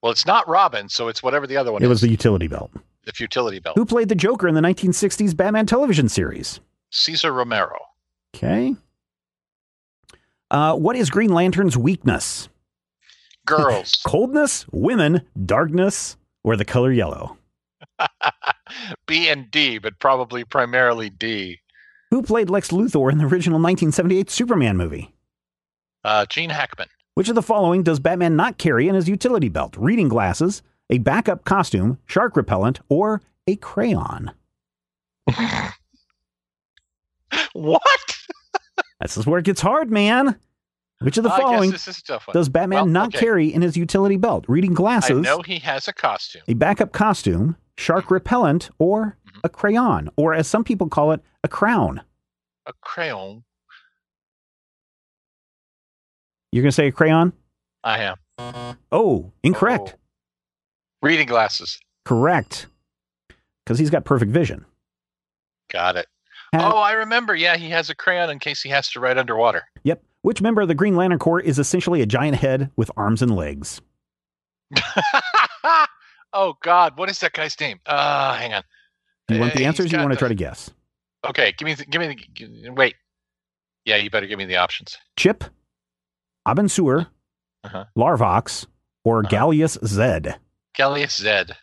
[0.00, 1.90] Well, it's not Robin, so it's whatever the other one It is.
[1.90, 2.70] was the utility belt.
[3.04, 3.76] The futility belt.
[3.76, 6.60] Who played the Joker in the 1960s Batman television series?
[6.90, 7.78] Cesar Romero.
[8.34, 8.74] Okay.
[10.50, 12.48] Uh, what is Green Lantern's weakness?
[13.46, 14.00] Girls.
[14.06, 17.38] Coldness, women, darkness, or the color yellow?
[19.06, 21.60] B and D, but probably primarily D.
[22.10, 25.12] Who played Lex Luthor in the original 1978 Superman movie?
[26.04, 26.88] Uh, Gene Hackman.
[27.14, 29.76] Which of the following does Batman not carry in his utility belt?
[29.76, 30.62] Reading glasses,
[30.92, 34.30] a backup costume, shark repellent, or a crayon?
[37.54, 37.82] what?
[39.00, 40.38] This is where it gets hard, man.
[41.00, 42.34] Which of the I following this is a tough one.
[42.34, 43.18] does Batman Well, not okay.
[43.18, 44.44] carry in his utility belt?
[44.46, 45.18] Reading glasses.
[45.18, 46.42] I know he has a costume.
[46.46, 49.40] a backup costume, shark repellent, or Mm-hmm.
[49.42, 52.02] a crayon, or as some people call it, a crown.
[52.66, 53.42] A crayon.
[56.52, 57.32] You're going to say a crayon?
[57.82, 57.98] I
[58.38, 58.76] am.
[58.92, 59.96] Oh, incorrect.
[59.96, 59.98] Oh.
[61.02, 61.78] Reading glasses.
[62.04, 62.66] Correct.
[63.64, 64.64] Because he's got perfect vision.
[65.72, 66.06] Got it.
[66.54, 67.34] Oh, I remember.
[67.34, 69.62] Yeah, he has a crayon in case he has to write underwater.
[69.84, 70.02] Yep.
[70.22, 73.34] Which member of the Green Lantern Corps is essentially a giant head with arms and
[73.34, 73.80] legs?
[76.34, 77.78] Oh God, what is that guy's name?
[77.84, 78.62] Uh, hang on.
[79.28, 79.92] Do you want the answers?
[79.92, 80.70] Or you want to the- try to guess?
[81.28, 82.94] Okay, give me, the, give me, the, g- wait.
[83.84, 84.96] Yeah, you better give me the options.
[85.18, 85.44] Chip,
[86.48, 87.06] Abin Sur,
[87.64, 87.84] Uh-huh.
[87.98, 88.64] Larvox,
[89.04, 89.28] or Uh-huh.
[89.28, 90.36] Galius Zed.
[90.76, 91.56] Galius Zed.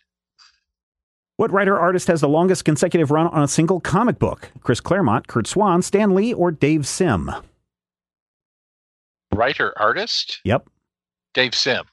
[1.37, 4.51] What writer artist has the longest consecutive run on a single comic book?
[4.61, 7.31] Chris Claremont, Curt Swan, Stan Lee, or Dave Sim?
[9.33, 10.41] Writer artist?
[10.43, 10.67] Yep.
[11.33, 11.85] Dave Sim.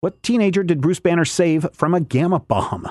[0.00, 2.90] What teenager did Bruce Banner save from a gamma bomb?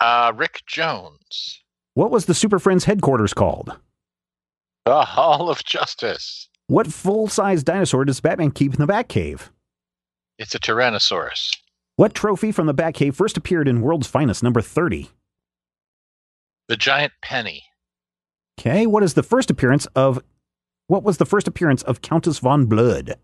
[0.00, 1.62] Uh, Rick Jones.
[1.94, 3.76] What was the Super Friends headquarters called?
[4.84, 6.48] The Hall of Justice.
[6.66, 9.50] What full size dinosaur does Batman keep in the Batcave?
[10.38, 11.48] It's a Tyrannosaurus.
[11.96, 15.08] What trophy from the Batcave first appeared in World's Finest number 30?
[16.68, 17.64] The Giant Penny.
[18.60, 20.22] Okay, what is the first appearance of
[20.88, 23.14] what was the first appearance of Countess von Blood?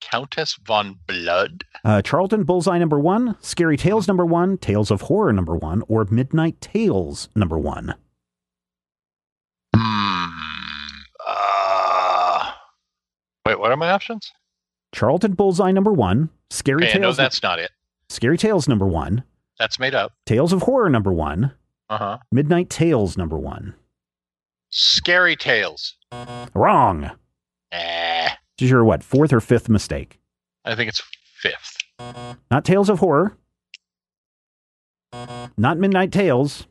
[0.00, 1.64] Countess von Blood.
[1.84, 6.06] Uh, Charlton Bullseye number one, Scary Tales number one, Tales of Horror number one, or
[6.08, 7.94] Midnight Tales number one?
[9.74, 10.26] Hmm.
[11.26, 12.52] Uh,
[13.44, 14.30] wait, what are my options?
[14.92, 17.70] Charlton Bullseye number one, Scary Okay, I know Tales, that's not it.
[18.08, 19.24] Scary Tales number one,
[19.58, 20.12] That's made up.
[20.26, 21.52] Tales of Horror number one,
[21.88, 22.18] Uh huh.
[22.32, 23.74] Midnight Tales number one.
[24.70, 25.94] Scary Tales.
[26.54, 27.10] Wrong.
[27.72, 30.18] Eh, This is your what fourth or fifth mistake?
[30.64, 31.02] I think it's
[31.40, 31.76] fifth.
[32.50, 33.36] Not Tales of Horror.
[35.56, 36.66] Not Midnight Tales.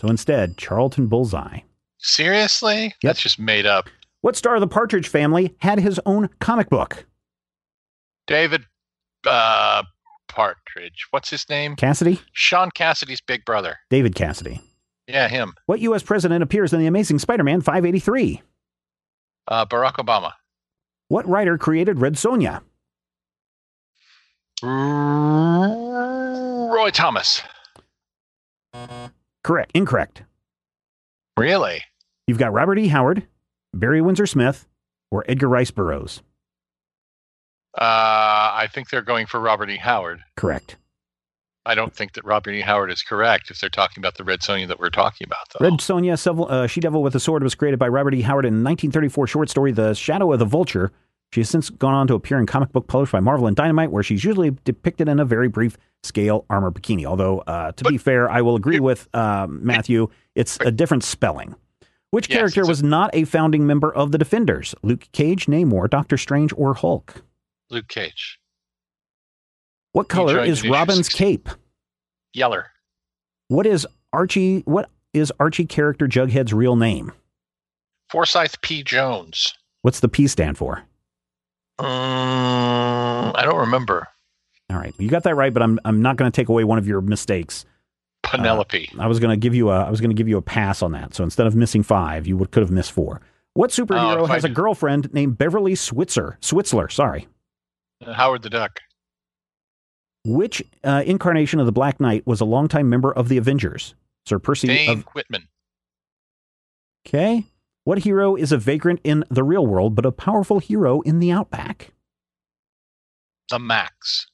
[0.00, 1.60] So instead, Charlton Bullseye.
[1.98, 2.94] Seriously?
[3.02, 3.88] That's just made up.
[4.22, 7.06] What star of the Partridge family had his own comic book?
[8.28, 8.64] David
[9.28, 9.82] uh,
[10.28, 11.06] Partridge.
[11.10, 11.74] What's his name?
[11.74, 12.20] Cassidy?
[12.32, 13.78] Shaun Cassidy's big brother.
[13.90, 14.60] David Cassidy.
[15.08, 15.54] Yeah, him.
[15.66, 16.04] What U.S.
[16.04, 18.40] president appears in The Amazing Spider Man 583?
[19.48, 20.32] Uh, Barack Obama.
[21.08, 22.60] What writer created Red Sonja?
[26.72, 27.42] Roy Thomas.
[29.42, 29.72] Correct.
[29.74, 30.22] Incorrect.
[31.36, 31.82] Really?
[32.28, 32.86] You've got Robert E.
[32.86, 33.26] Howard,
[33.74, 34.66] Barry Windsor Smith,
[35.10, 36.22] or Edgar Rice Burroughs.
[37.74, 37.80] Uh,
[38.54, 39.76] I think they're going for Robert E.
[39.76, 40.20] Howard.
[40.36, 40.76] Correct.
[41.64, 42.60] I don't think that Robert E.
[42.60, 45.64] Howard is correct if they're talking about the Red Sonja that we're talking about, though.
[45.64, 48.22] Red Sonja, uh, She Devil with a Sword, was created by Robert E.
[48.22, 50.90] Howard in 1934 short story The Shadow of the Vulture.
[51.32, 53.90] She has since gone on to appear in comic book published by Marvel and Dynamite,
[53.90, 57.06] where she's usually depicted in a very brief scale armor bikini.
[57.06, 61.54] Although, uh, to be fair, I will agree with uh, Matthew, it's a different spelling.
[62.12, 64.74] Which Yes, character was not a founding member of the Defenders?
[64.82, 67.22] Luke Cage, Namor, Doctor Strange, or Hulk?
[67.70, 68.38] Luke Cage.
[69.92, 71.26] What color is Robin's 16.
[71.26, 71.48] cape?
[72.34, 72.66] Yeller.
[73.48, 74.60] What is Archie?
[74.66, 77.12] What is Archie character Jughead's real name?
[78.10, 78.82] Forsythe P.
[78.82, 79.54] Jones.
[79.80, 80.82] What's the P stand for?
[81.78, 84.06] Um, I don't remember.
[84.68, 86.76] All right, you got that right, but I'm I'm not going to take away one
[86.76, 87.64] of your mistakes.
[88.38, 88.90] Penelope.
[88.98, 90.82] I was going to give you a I was going to give you a pass
[90.82, 91.14] on that.
[91.14, 93.20] So instead of missing five, you would could have missed four.
[93.54, 96.38] What superhero Oh, if I has a d- girlfriend named Beverly Switzer?
[96.40, 97.28] Switzler, sorry.
[98.04, 98.80] Uh, Howard the Duck.
[100.24, 103.94] Which uh, incarnation of the Black Knight was a longtime member of the Avengers?
[104.26, 105.48] Sir Percy Dane of Whitman.
[107.06, 107.44] Okay.
[107.84, 111.32] What hero is a vagrant in the real world but a powerful hero in the
[111.32, 111.92] outback?
[113.50, 114.28] The Maxx.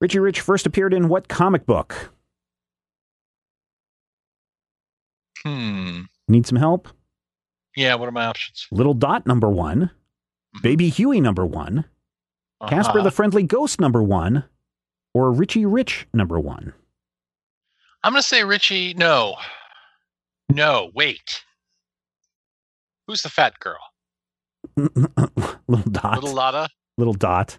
[0.00, 2.10] Richie Rich first appeared in what comic book?
[5.46, 6.00] Hmm.
[6.28, 6.88] Need some help?
[7.76, 8.66] Yeah, what are my options?
[8.72, 9.90] Little Dot number one,
[10.56, 10.62] Mhm.
[10.62, 11.84] Baby Huey number one,
[12.68, 13.02] Casper Uh-huh.
[13.04, 14.44] the Friendly Ghost number one,
[15.14, 16.72] or Richie Rich number one.
[18.02, 18.94] I'm going to say Richie.
[18.94, 19.36] No.
[20.48, 21.44] No, wait.
[23.06, 23.78] Who's the fat girl?
[24.76, 26.14] little Dot.
[26.22, 26.68] Little Lotta?
[26.98, 27.58] Little Dot.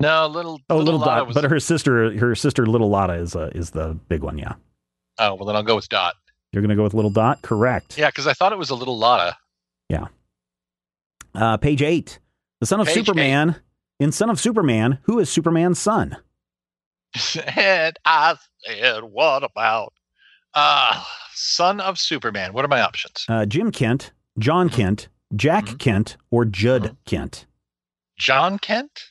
[0.00, 0.60] No, little.
[0.70, 1.34] Oh, Little, Lotta Dot.
[1.34, 4.38] But her sister, her sister Little Lotta is uh, is the big one.
[4.38, 4.54] Yeah.
[5.18, 6.14] Oh, well, then I'll go with Dot.
[6.54, 7.42] You're gonna go with Little Dot.
[7.42, 7.98] Correct.
[7.98, 9.36] Yeah, because I thought it was a little Lotta.
[9.88, 10.06] Yeah.
[11.34, 12.20] Uh, page eight.
[12.60, 13.56] The son of Page Superman.
[14.00, 16.16] In Son of Superman, who is Superman's son?
[17.56, 19.92] and I said, what about
[20.54, 21.02] uh
[21.34, 22.52] son of Superman?
[22.52, 23.24] What are my options?
[23.28, 24.74] Uh, Jim Kent, John Mhm.
[24.74, 25.78] Kent, Jack Mhm.
[25.80, 26.96] Kent, or Judd Mhm.
[27.04, 27.46] Kent?
[28.16, 29.10] John Kent?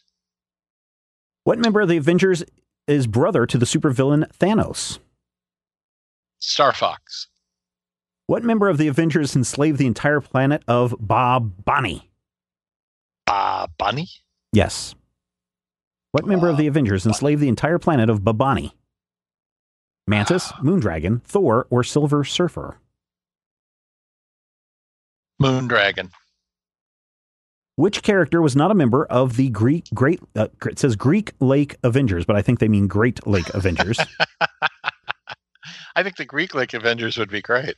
[1.44, 2.44] What member of the Avengers
[2.88, 5.00] is brother to the supervillain Thanos?
[6.40, 7.28] Star Fox.
[8.28, 12.10] What member of the Avengers enslaved the entire planet of Bob Bonnie?
[13.78, 14.08] Bunny?
[14.52, 14.96] Yes.
[16.12, 18.72] What member of the Avengers enslaved the entire planet of Babani?
[20.08, 22.78] Mantis, Moondragon, Thor, or Silver Surfer?
[25.42, 26.12] Moondragon.
[27.76, 30.22] Which character was not a member of the Greek Great?
[30.36, 34.00] Uh, it says Greek Lake Avengers, but I think they mean Great Lake Avengers.
[35.96, 37.76] I think the Greek Lake Avengers would be great.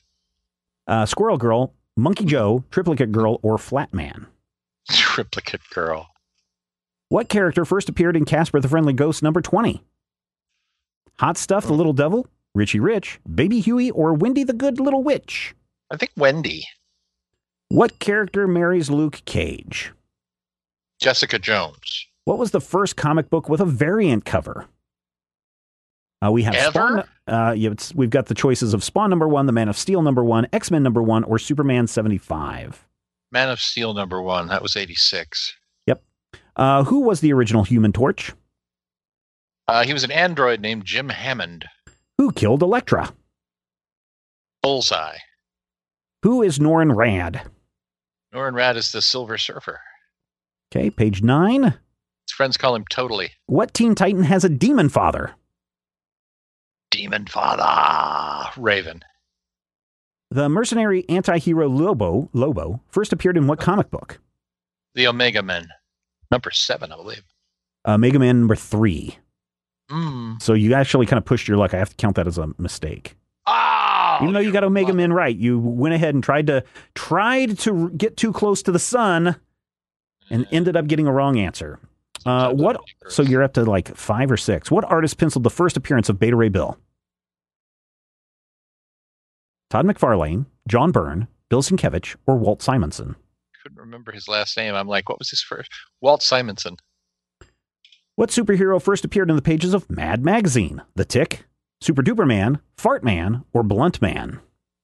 [0.88, 4.28] Uh, Squirrel Girl, Monkey Joe, Triplicate Girl, or Flatman.
[4.90, 6.08] Triplicate Girl.
[7.10, 9.82] What character first appeared in Casper the Friendly Ghost number 20?
[11.20, 15.56] Hot Stuff the Little Devil, Richie Rich, Baby Huey, or Wendy the Good Little Witch?
[15.92, 16.66] I think Wendy.
[17.70, 19.92] What character marries Luke Cage?
[21.00, 22.08] Jessica Jones.
[22.26, 24.68] What was the first comic book with a variant cover?
[26.26, 26.72] Uh, we have Ever?
[26.72, 27.04] Spawn.
[27.28, 30.24] Uh, yeah, we've got the choices of Spawn number one, The Man of Steel number
[30.24, 32.86] one, X Men number one, or Superman seventy five.
[33.32, 34.48] Man of Steel number one.
[34.48, 35.56] That was 86.
[36.56, 38.32] Uh, who was the original Human Torch?
[39.68, 41.66] Uh, he was an android named Jim Hammond.
[42.18, 43.14] Who killed Elektra?
[44.62, 45.18] Bullseye.
[46.24, 47.46] Who is Norrin Radd?
[48.34, 49.82] Norrin Radd is the Silver Surfer.
[50.72, 51.64] Okay, page nine.
[51.64, 53.32] His friends call him Totally.
[53.48, 55.36] What Teen Titan has a demon father?
[56.96, 58.50] Demon Father.
[58.58, 59.04] Raven.
[60.32, 64.20] The mercenary anti-hero Lobo, Lobo first appeared in what comic book?
[64.94, 65.68] The Omega Men.
[66.32, 67.24] Number seven, I believe.
[67.86, 69.18] Omega Man number three.
[69.92, 70.42] Mm.
[70.42, 71.74] So you actually kind of pushed your luck.
[71.74, 73.16] I have to count that as a mistake.
[73.46, 74.20] Ah!
[74.22, 74.94] Even though you got Omega.
[74.94, 78.80] Man right, you went ahead and tried to tried to get too close to the
[78.80, 79.36] sun
[80.30, 81.78] and ended up getting a wrong answer.
[82.26, 82.80] Uh, what?
[83.10, 84.72] So you're up to like five or six.
[84.72, 86.80] What artist penciled the first appearance of Beta Ray Bill?
[89.76, 93.18] Todd McFarlane, John Byrne, Bill Sienkiewicz, or Walt Simonson?
[93.62, 94.74] couldn't remember his last name.
[94.74, 95.70] I'm like, what was his first?
[96.00, 96.78] Walt Simonson.
[98.16, 100.82] What superhero first appeared in the pages of Mad Magazine?
[100.96, 101.44] The Tick,
[101.82, 104.40] Super Duper Man, Fart Man, or Blunt Man?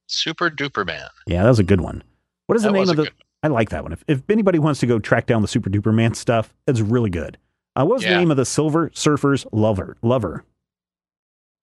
[0.08, 1.08] Super Duper Man.
[1.26, 2.02] Yeah, that was a good one.
[2.46, 3.10] What is the That name of the?
[3.42, 3.94] I like that one.
[3.94, 7.08] If, if anybody wants to go track down the Super Duper Man stuff, it's really
[7.08, 7.38] good.
[7.74, 9.96] Uh, what was the name of the Silver Surfer's lover?
[10.02, 10.44] Lover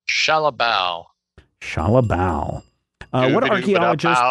[0.10, 1.12] Shalla-Bal.
[1.62, 2.64] Shalla-Bal.
[3.12, 4.22] Uh, what archaeologist?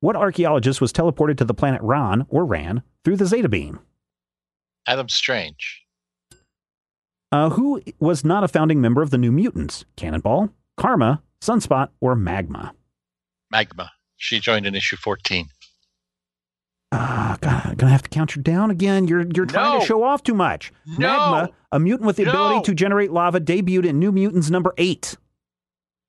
[0.00, 3.78] What archaeologist was teleported to the planet Ron or Rann through the Zeta Beam?
[4.86, 5.82] Adam Strange.
[7.30, 9.84] Uh, who was not a founding member of the New Mutants?
[9.96, 12.74] Cannonball, Karma, Sunspot, or Magma?
[13.50, 13.90] Magma.
[14.16, 15.48] She joined in issue 14.
[16.94, 19.08] Ah, God, I'm gonna have to count you down again.
[19.08, 19.80] You're you're trying No.
[19.80, 20.72] to show off too much.
[20.98, 21.08] No.
[21.08, 25.16] Magma, a mutant with the ability to generate lava, debuted in New Mutants number eight.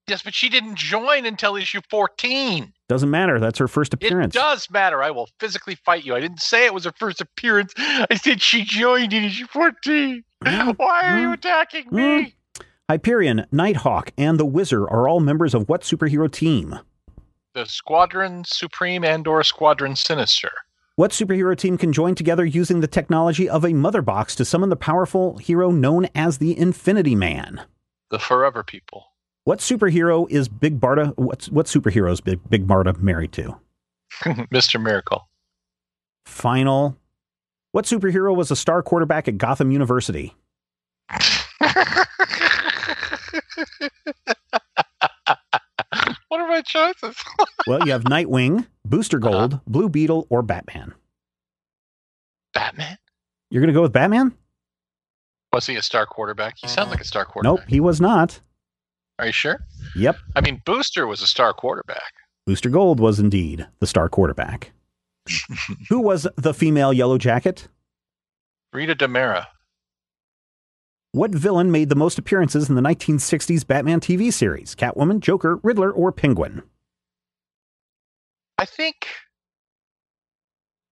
[0.08, 2.74] Yes, but she didn't join until issue 14.
[2.90, 3.40] Doesn't matter.
[3.40, 4.36] That's her first appearance.
[4.36, 5.02] It does matter.
[5.02, 6.14] I will physically fight you.
[6.14, 7.74] I didn't say it was her first appearance.
[7.78, 10.24] I said she joined in issue 14.
[10.44, 12.02] Mm, Why are you mm, attacking me?
[12.02, 12.34] mm.
[12.90, 16.78] Hyperion, Nighthawk, and the Wizard are all members of what superhero team?
[17.54, 20.52] The Squadron Supreme and or Squadron Sinister.
[20.96, 24.70] What superhero team can join together using the technology of a mother box to summon
[24.70, 27.62] the powerful hero known as the Infinity Man?
[28.12, 29.13] The Forever People.
[29.46, 31.14] What superhero is Big Barda?
[31.18, 33.58] What, what superhero is Big, Big Barda married to?
[34.24, 34.82] Mr.
[34.82, 35.28] Miracle.
[36.26, 36.98] Final.
[37.72, 40.34] What superhero was a star quarterback at Gotham University?
[46.28, 47.16] what are my choices?
[47.66, 49.32] Well, you have Nightwing, Booster Uh-huh.
[49.48, 50.94] Gold, Blue Beetle, or Batman.
[52.54, 52.98] Batman?
[53.50, 54.34] You're going to go with Batman?
[55.54, 56.56] Was he a star quarterback?
[56.58, 57.62] He sounded like a star quarterback.
[57.62, 58.42] Nope, he was not.
[59.20, 59.60] Are you sure?
[59.96, 62.14] Yep, I mean, Booster was a star quarterback.
[62.46, 64.72] Booster Gold was indeed the star quarterback.
[65.90, 67.68] Who was the female Yellow Jacket?
[68.74, 69.46] Rita DeMara.
[71.12, 74.76] What villain made the most appearances in the 1960s Batman TV series?
[74.76, 76.64] Catwoman, Joker, Riddler, or Penguin?
[78.58, 79.08] I think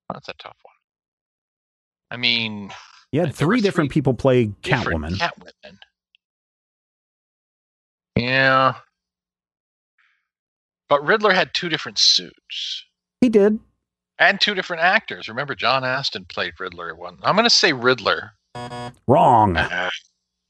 [0.08, 0.74] oh, that's a tough one.
[2.12, 2.70] I mean,
[3.10, 5.78] You had three different three people play different Catwoman.
[8.16, 8.22] Catwomen.
[8.28, 8.74] Yeah.
[10.88, 12.84] But Riddler had two different suits
[13.20, 13.58] he did.
[14.18, 15.28] and two different actors.
[15.28, 17.16] Remember, John Astin played Riddler at one.
[17.22, 18.32] I'm going to say Riddler.
[19.06, 19.56] Wrong.
[19.56, 19.88] Uh,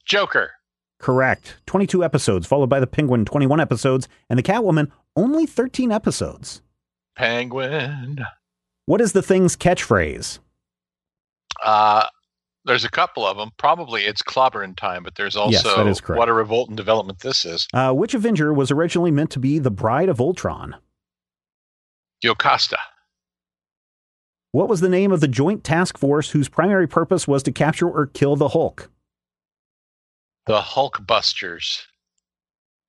[0.05, 0.51] Joker.
[0.99, 1.55] Correct.
[1.65, 6.61] 22 episodes, followed by the Penguin, 21 episodes, and the Catwoman, only 13 episodes.
[7.15, 8.25] Penguin.
[8.85, 10.39] What is the thing's catchphrase?
[11.63, 12.05] Uh,
[12.65, 13.51] there's a couple of them.
[13.57, 17.67] Probably it's clobbering time, but there's also Yes, what a revolt and development this is.
[17.73, 20.75] Uh, which Avenger was originally meant to be the bride of Ultron?
[22.23, 22.77] Jocasta.
[24.51, 27.89] What was the name of the joint task force whose primary purpose was to capture
[27.89, 28.89] or kill the Hulk?
[30.45, 31.81] The Hulkbusters.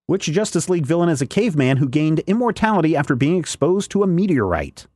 [0.07, 4.07] Which Justice League villain is a caveman who gained immortality after being exposed to a
[4.07, 4.87] meteorite?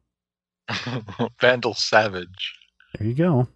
[1.40, 2.54] Vandal Savage.
[2.98, 3.48] There you go.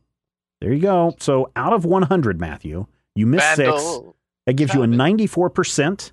[0.62, 1.12] There you go.
[1.18, 2.86] So out of 100, Matthew,
[3.16, 3.68] you missed six.
[3.68, 4.14] Vandal.
[4.46, 6.12] That gives you a 94%.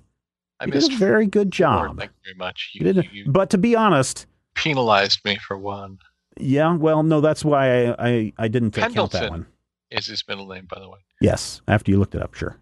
[0.58, 1.98] I You missed did a very good job.
[1.98, 2.72] Thank you very much.
[2.74, 4.26] You You, did, you but to be honest,
[4.56, 5.98] penalized me for one.
[6.36, 9.46] yeah, well, no, that's why I I, I didn't count that one.
[9.92, 10.98] Is his middle name, by the way?
[11.20, 12.56] Yes, after you looked it up, sure.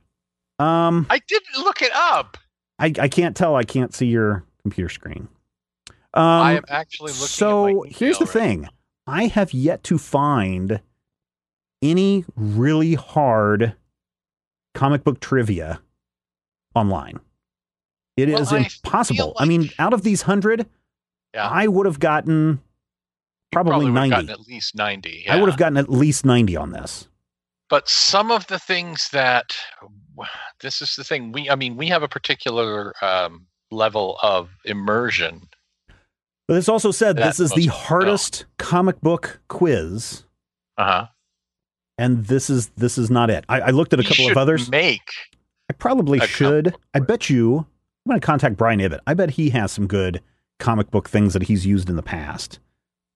[0.59, 2.37] Um, I didn't look it up.
[2.79, 3.57] I I can't tell.
[3.57, 5.29] I can't see your computer screen.
[6.13, 7.27] Um, I am actually looking.
[7.29, 8.69] so here's the right thing:
[9.07, 10.81] I have yet to find
[11.83, 13.75] any really hard
[14.75, 15.81] comic book trivia
[16.75, 17.21] online.
[18.17, 19.17] It is Well, I impossible.
[19.17, 20.67] feel I mean, out of these hundred,
[21.35, 21.49] Yeah.
[21.49, 22.61] I would have gotten
[23.53, 24.11] probably, would've 90.
[24.11, 25.25] gotten at least ninety.
[25.29, 27.09] I would have gotten at least 90 on this.
[27.71, 29.57] but some of the things that
[30.61, 35.49] this is the thing we i mean we have a particular um, level of immersion
[36.49, 40.25] But this also said this is the hardest comic book quiz,
[40.77, 41.07] uh-huh
[41.99, 43.45] and this is this is not it.
[43.49, 44.71] I, I looked at a You couple of others.
[44.71, 45.11] make
[45.71, 46.75] I probably should.
[46.95, 47.59] I bet you.
[48.07, 49.01] I'm going to contact Brian Ibbett.
[49.07, 50.23] I bet he has some good
[50.59, 52.59] comic book things that he's used in the past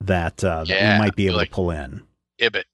[0.01, 2.03] that uh, that we might be able like- to pull in.
[2.39, 2.65] ibit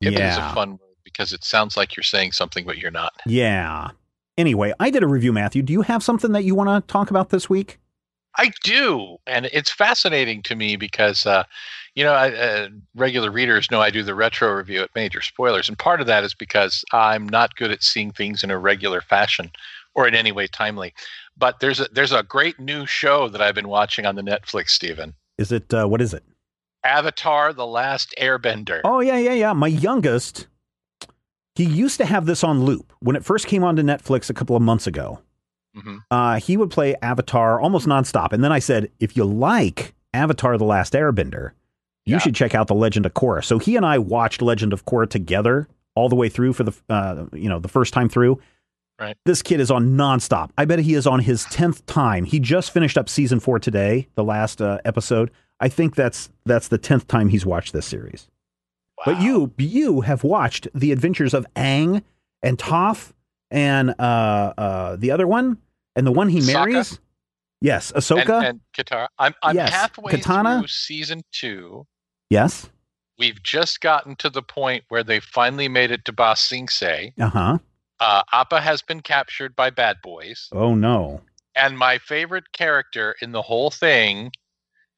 [0.00, 0.50] is Yeah.
[0.50, 3.90] a fun word because it sounds like you're saying something but you're not Yeah.
[4.38, 5.62] Anyway, I did a review, Matthew.
[5.62, 7.78] Do you have something that you want to talk about this week?
[8.38, 11.44] i do and it's fascinating to me because uh,
[11.94, 15.68] you know I, uh, regular readers know i do the retro review at major spoilers
[15.68, 19.00] and part of that is because i'm not good at seeing things in a regular
[19.00, 19.50] fashion
[19.94, 20.94] or in any way timely
[21.36, 24.70] but there's a there's a great new show that i've been watching on the netflix
[24.70, 26.22] stephen Is it uh, what is it?
[26.84, 28.80] Avatar: The Last Airbender.
[28.84, 29.52] Oh yeah, yeah, yeah.
[29.52, 30.48] My youngest,
[31.54, 34.56] he used to have this on loop when it first came onto Netflix a couple
[34.56, 35.20] of months ago.
[35.74, 39.94] hmm Uh, he would play Avatar almost nonstop, and then I said, if you like
[40.12, 41.52] Avatar: The Last Airbender,
[42.06, 42.18] you Yeah.
[42.18, 43.44] should check out The Legend of Korra.
[43.44, 46.72] So he and I watched Legend of Korra together all the way through for the
[46.88, 48.40] uh, you know the first time through.
[49.00, 49.16] Right.
[49.24, 50.50] This kid is on nonstop.
[50.56, 52.24] I bet he is on his tenth time.
[52.24, 55.30] He just finished up season four today, the last uh, episode.
[55.60, 58.28] I think that's that's the tenth time he's watched this series.
[59.04, 62.02] But you you have watched the adventures of Aang
[62.42, 63.12] and Toph
[63.50, 65.58] and uh, uh, the other one
[65.96, 66.98] and the one he Sokka?
[67.62, 68.38] Yes, Ahsoka.
[68.38, 69.08] and, and Katara.
[69.18, 70.58] I'm I'm Yes, halfway Katana?
[70.58, 71.86] through season two.
[72.30, 72.68] yes.
[73.18, 77.12] We've just gotten to the point where they finally made it to Ba Sing Se.
[77.20, 77.58] Uh huh.
[78.00, 81.20] Uh, Appa has been captured by bad boys, Oh no.
[81.54, 84.32] and my favorite character in the whole thing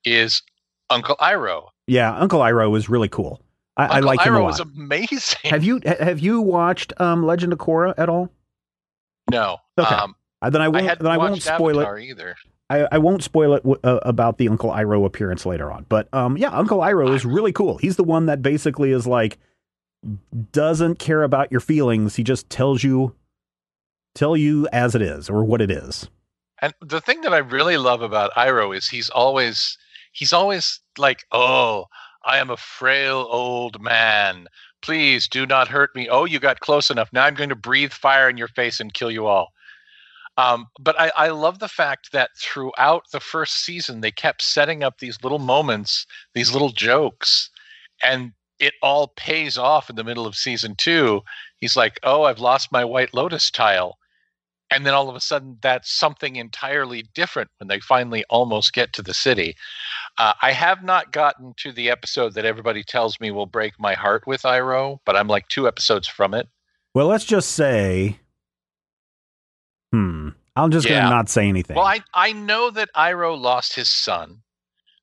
[0.07, 0.41] is
[0.89, 1.69] Uncle Iroh.
[1.87, 3.43] Yeah, Uncle Iroh was really cool.
[3.77, 5.51] I, I Uncle like Iroh him a was amazing.
[5.51, 8.31] Have you have you watched um, Legend of Korra at all?
[9.31, 9.95] no, Okay.
[9.95, 10.85] um, Uh, then I I won't.
[10.87, 12.05] hadn't then I won't spoil Avatar it.
[12.05, 12.37] either.
[12.75, 15.87] I, I won't spoil it w- uh, about the Uncle Iroh appearance later on.
[15.89, 17.79] But um, yeah, Uncle Iroh is really cool.
[17.79, 19.39] He's the one that basically is like
[20.53, 22.17] doesn't care about your feelings.
[22.17, 23.15] He just tells you
[24.15, 26.09] tell you as it is or what it is.
[26.61, 29.79] And the thing that I really love about Iroh is he's always
[30.13, 31.87] he's always like, "Oh,
[32.25, 34.47] I am a frail old man.
[34.83, 36.09] Please do not hurt me.
[36.09, 37.11] Oh, you got close enough.
[37.13, 39.53] Now I'm going to breathe fire in your face and kill you all."
[40.37, 44.83] Um, but I, I love the fact that throughout the first season they kept setting
[44.83, 47.51] up these little moments, these little jokes,
[48.03, 51.23] and it all pays off in the middle of season two.
[51.59, 53.99] He's like, "Oh, I've lost my white lotus tile."
[54.71, 58.93] and then all of a sudden that's something entirely different when they finally almost get
[58.93, 59.55] to the city
[60.19, 63.95] uh, i have not gotten to the episode that everybody tells me will break my
[63.95, 66.49] heart with Iroh but i'm like two episodes from it
[66.95, 68.21] Well, let's just say,
[69.95, 70.29] hmm.
[70.57, 71.01] I'm just Yeah.
[71.03, 71.77] gonna not say anything.
[71.77, 74.43] well I, I know that Iroh lost his son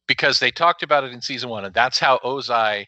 [0.07, 2.87] because they talked about it in season one and that's how ozai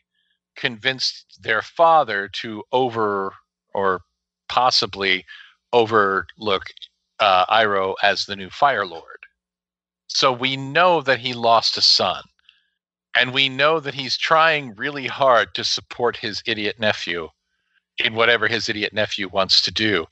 [0.56, 3.34] convinced their father to over
[3.74, 4.02] or
[4.50, 5.26] possibly
[5.74, 6.64] overlook
[7.20, 9.04] uh, Iroh as the new Fire Lord.
[10.08, 12.24] So we know that he lost a son.
[13.16, 17.30] And we know that he's trying really hard to support his idiot nephew
[18.00, 20.06] in whatever his idiot nephew wants to do.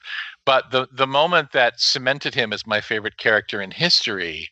[0.46, 4.50] But the, the moment that cemented him as my favorite character in history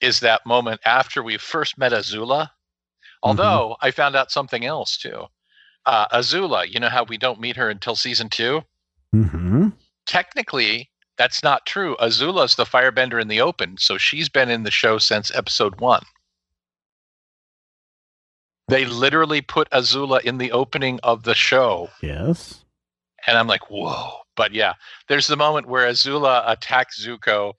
[0.00, 2.50] is that moment after we first met Azula.
[3.22, 5.24] Although I found out something else too.
[5.84, 8.62] Uh, Azula, you know how we don't meet her until season two?
[9.12, 9.68] hmm
[10.06, 11.96] technically that's not true.
[12.00, 16.04] Azula's the firebender in the open, so she's been in the show since episode one.
[18.68, 22.64] They literally put Azula in the opening of the show, Yes.
[23.26, 24.10] and I'm like, whoa.
[24.36, 24.74] But yeah,
[25.08, 27.54] there's the moment where Azula attacks Zuko,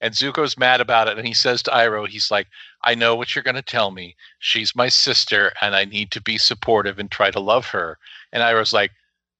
[0.00, 2.48] and Zuko's mad about it, and he says to Iroh, he's like,
[2.84, 4.16] I know what you're going to tell me.
[4.40, 7.98] She's my sister, and I need to be supportive and try to love her.
[8.32, 8.90] And I was like,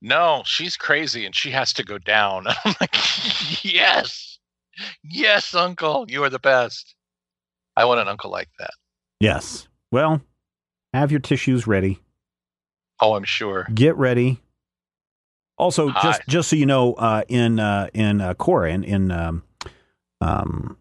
[0.03, 2.47] no, she's crazy and she has to go down.
[2.65, 2.95] I'm like,
[3.65, 4.39] yes,
[5.03, 6.95] yes, uncle, you are the best.
[7.77, 8.73] I want an uncle like that.
[9.21, 9.69] Yes.
[9.91, 10.21] Well,
[10.93, 12.01] have your tissues ready.
[13.01, 13.67] Oh, I'm sure.
[13.73, 14.41] Get ready.
[15.59, 16.01] Also, Hi.
[16.03, 19.43] just just so you know, uh, in uh, in uh, Korra, in, in um,
[20.21, 20.77] um,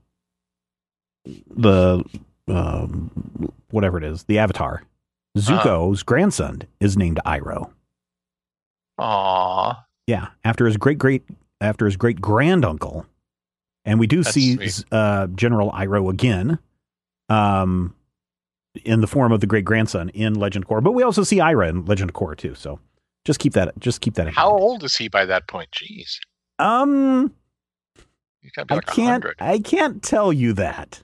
[1.25, 2.03] the
[2.47, 4.83] um, whatever it is, the Avatar,
[5.37, 7.71] Zuko's grandson is named Iroh.
[8.97, 11.23] Aw, Yeah, after his great great
[11.59, 13.05] after his great granduncle,
[13.85, 14.57] and we do That's see
[14.91, 16.59] uh, General Iroh again,
[17.29, 17.95] um,
[18.83, 20.83] in the form of the great grandson in Legend of Korra.
[20.83, 22.55] But we also see Iroh in Legend of Korra too.
[22.55, 22.79] So
[23.25, 24.61] just keep that just keep that in how mind.
[24.61, 25.69] old is he by that point?
[25.71, 26.17] Jeez,
[26.59, 27.33] Um,
[28.41, 29.35] he's got to be I like a can't hundred.
[29.39, 31.01] I can't tell you that.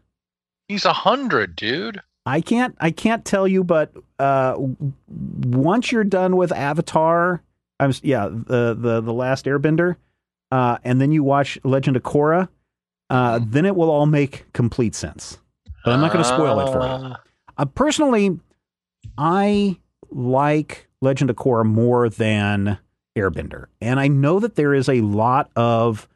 [0.67, 2.01] He's a hundred, dude.
[2.25, 4.55] I can't I can't tell you, but uh,
[5.07, 7.41] once you're done with Avatar,
[7.79, 9.95] I'm yeah the the the last Airbender,
[10.51, 12.49] uh, and then you watch Legend of Korra,
[13.09, 13.51] uh, Mm-hmm.
[13.51, 15.37] then it will all make complete sense.
[15.85, 16.93] But I'm not going to spoil it for you.
[16.93, 17.21] Ah,
[17.57, 18.37] Uh, personally,
[19.17, 19.77] I
[20.11, 22.77] like Legend of Korra more than
[23.17, 26.07] Airbender, and I know that there is a lot of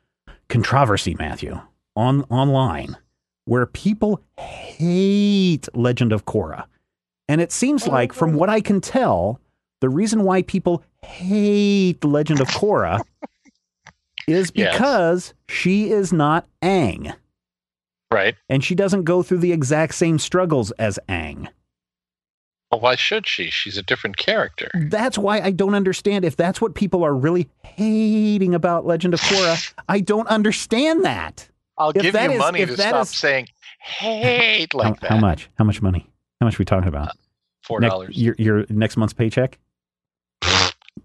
[0.49, 1.59] controversy, Matthew,
[1.95, 2.97] on online
[3.45, 6.65] where people hate Legend of Korra,
[7.27, 9.39] and it seems like, from what I can tell,
[9.82, 13.01] the reason why people hate Legend of Korra
[14.27, 14.73] is Yes.
[14.73, 17.15] because she is not Aang,
[18.11, 18.36] Right.
[18.49, 21.47] and she doesn't go through the exact same struggles as Aang.
[22.72, 23.49] Well, why should she?
[23.49, 24.69] She's a different character.
[24.74, 29.19] That's why I don't understand if that's what people are really hating about Legend of
[29.22, 29.74] Korra.
[29.89, 31.49] I don't understand that.
[31.78, 33.47] I'll If give that you is- money if to that stop is- saying
[33.80, 35.09] hate like how, that.
[35.09, 35.49] how much?
[35.57, 36.09] How much money?
[36.39, 37.09] How much are we talking about?
[37.09, 37.13] Uh,
[37.63, 38.17] four Next- dollars.
[38.17, 39.57] your your next month's paycheck?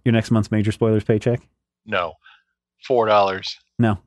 [0.04, 1.40] Your next month's major spoilers paycheck?
[1.84, 2.12] no,
[2.86, 3.56] four dollars.
[3.78, 3.98] No.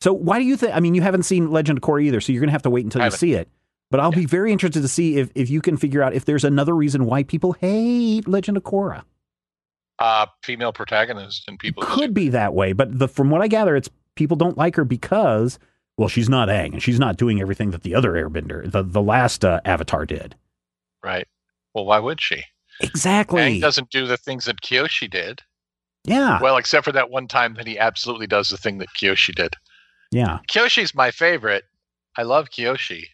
[0.00, 0.74] So why do you think?
[0.74, 2.84] I mean, you haven't seen Legend of Korra either, so you're gonna have to wait
[2.84, 3.48] until you see it.
[3.90, 6.44] But I'll be very interested to see if if you can figure out if there's
[6.44, 9.02] another reason why people hate Legend of Korra.
[9.98, 11.82] Uh, female protagonist and people.
[11.82, 14.84] could be that way, but the from what I gather, it's people don't like her
[14.84, 15.58] because
[15.98, 19.02] well, she's not Aang and she's not doing everything that the other Airbender, the the
[19.02, 20.36] last uh, Avatar did.
[21.04, 21.26] right.
[21.74, 22.44] Well, why would she?
[22.80, 23.42] Exactly.
[23.42, 25.42] Aang doesn't do the things that Kyoshi did.
[26.04, 26.40] yeah.
[26.40, 29.54] Well, except for that one time that he absolutely does the thing that Kyoshi did.
[30.10, 30.38] yeah.
[30.48, 31.64] Kyoshi's my favorite.
[32.16, 33.04] I love Kyoshi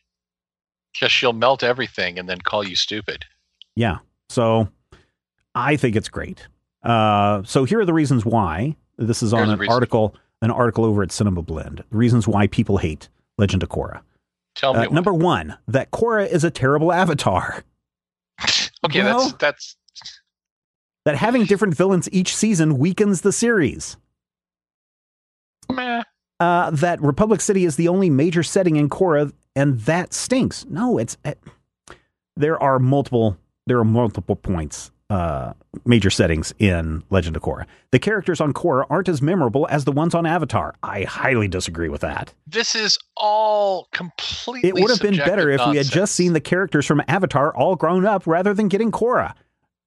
[0.98, 3.24] because she'll melt everything and then call you stupid.
[3.74, 3.98] Yeah.
[4.28, 4.68] So
[5.54, 6.46] I think it's great.
[6.82, 8.76] Uh, so here are the reasons why.
[8.98, 11.82] This is on Here's an article an article over at Cinema Blend.
[11.90, 14.00] The reasons why people hate Legend of Korra.
[14.54, 14.86] Tell me.
[14.86, 17.62] Uh, number one, that Korra is a terrible avatar.
[18.84, 20.20] okay, well- that's that's
[21.04, 23.96] That having different villains each season weakens the series.
[25.70, 26.02] meh.
[26.40, 30.64] uh, that Republic City is the only major setting in Korra, and that stinks.
[30.66, 31.42] No, it's it,
[32.36, 33.36] there are multiple
[33.66, 35.52] there are multiple points, uh,
[35.84, 37.66] major settings in Legend of Korra.
[37.90, 40.74] The characters on Korra aren't as memorable as the ones on Avatar.
[40.84, 42.32] I highly disagree with that.
[42.46, 44.68] This is all completely.
[44.68, 47.74] It would have been better if we had just seen the characters from Avatar all
[47.74, 49.34] grown up rather than getting Korra.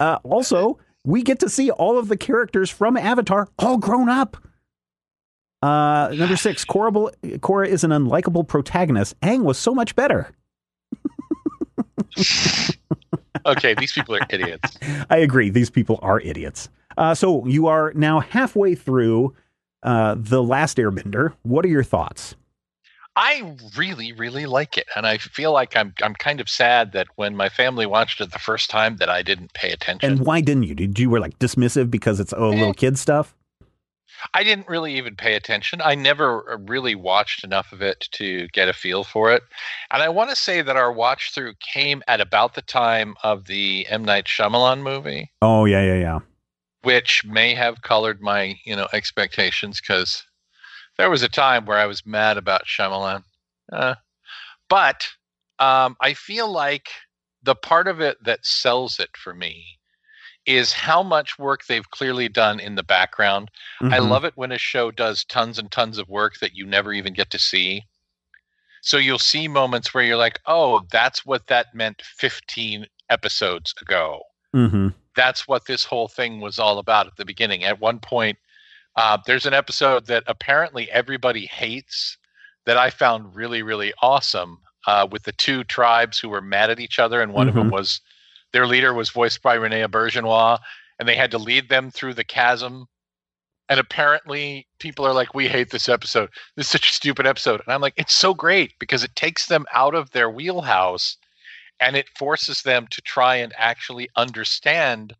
[0.01, 4.36] Uh, also, we get to see all of the characters from Avatar all grown up.
[5.62, 9.20] Uh, number six, Korra, Korra is an unlikable protagonist.
[9.22, 10.32] Aang was so much better.
[13.45, 14.78] okay, these people are idiots.
[15.10, 15.49] I agree.
[15.49, 16.70] These people are idiots.
[16.97, 19.36] Uh, so you are now halfway through
[19.84, 21.34] uh, the last Airbender.
[21.43, 22.36] What are your thoughts?
[23.16, 27.07] I really, really like it, and I feel like I'm I'm kind of sad that
[27.16, 30.10] when my family watched it the first time that I didn't pay attention.
[30.10, 30.76] And why didn't you?
[30.76, 33.36] Did you were like dismissive because it's oh little kid stuff?
[34.34, 35.82] I didn't really even pay attention.
[35.84, 39.43] I never uh, really watched enough of it to get a feel for it.
[39.91, 43.45] And I want to say that our watch through came at about the time of
[43.45, 46.20] the M Night Shyamalan movie, Oh yeah yeah yeah.
[46.84, 50.26] which may have colored my you know expectations because
[50.97, 53.24] there was a time where I was mad about Shyamalan.
[53.72, 53.95] Uh,
[54.70, 55.07] but
[55.59, 56.89] um, I feel like
[57.43, 59.78] the part of it that sells it for me
[60.49, 63.51] is how much work they've clearly done in the background.
[63.81, 64.09] I Mhm.
[64.09, 67.13] love it when a show does tons and tons of work that you never even
[67.13, 67.85] get to see.
[68.81, 74.23] So you'll see moments where you're like, oh, that's what that meant 15 episodes ago.
[74.55, 74.95] Mhm.
[75.15, 77.63] That's what this whole thing was all about at the beginning.
[77.63, 78.39] At one point,
[78.95, 82.17] uh, there's an episode that apparently everybody hates
[82.65, 84.57] that I found really, really awesome.
[84.87, 87.67] uh, with the two tribes who were mad at each other, and one of them
[87.67, 87.73] Mhm.
[87.73, 87.99] was
[88.53, 90.59] their leader was voiced by René Auberjonois,
[90.97, 92.87] and they had to lead them through the chasm.
[93.67, 96.29] And apparently, people are like, "We hate this episode.
[96.55, 99.45] This is such a stupid episode." And I'm like, "It's so great because it takes
[99.45, 101.17] them out of their wheelhouse,
[101.79, 105.15] and it forces them to try and actually understand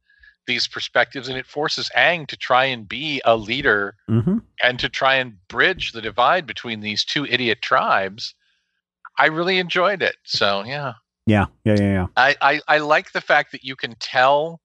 [0.48, 4.90] these perspectives, and it forces Aang to try and be a leader hmm and to
[4.90, 8.36] try and bridge the divide between these two idiot tribes.
[9.18, 10.18] I really enjoyed it.
[10.26, 10.94] So yeah,
[11.30, 12.08] Yeah, yeah, yeah, yeah.
[12.18, 14.60] I I, I like the fact that you can tell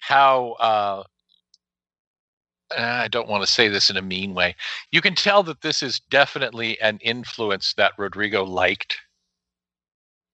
[0.00, 0.52] how.
[0.52, 1.04] Uh,
[2.76, 4.56] I don't want to say this in a mean way.
[4.92, 8.96] You can tell that this is definitely an influence that Rodrigo liked.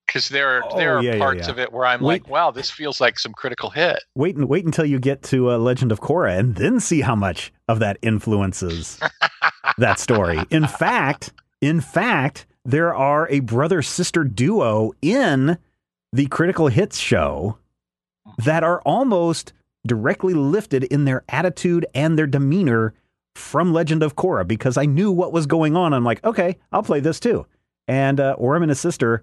[0.06, 1.50] Because there are there Oh, are yeah, yeah, parts yeah.
[1.50, 2.22] of it where I'm Wait.
[2.22, 3.98] like, wow, this feels like some critical hit.
[4.14, 7.16] Wait and wait until you get to uh, Legend of Korra, and then see how
[7.16, 8.98] much of that influences
[9.76, 10.38] that story.
[10.50, 15.56] In fact, in fact, there are a brother sister duo in
[16.12, 17.56] the Critical Hits show
[18.44, 19.54] that are almost
[19.86, 22.92] directly lifted in their attitude and their demeanor
[23.34, 25.94] from Legend of Korra because I knew what was going on.
[25.94, 27.46] I'm like, okay, I'll play this too.
[27.86, 29.22] And uh, and his sister,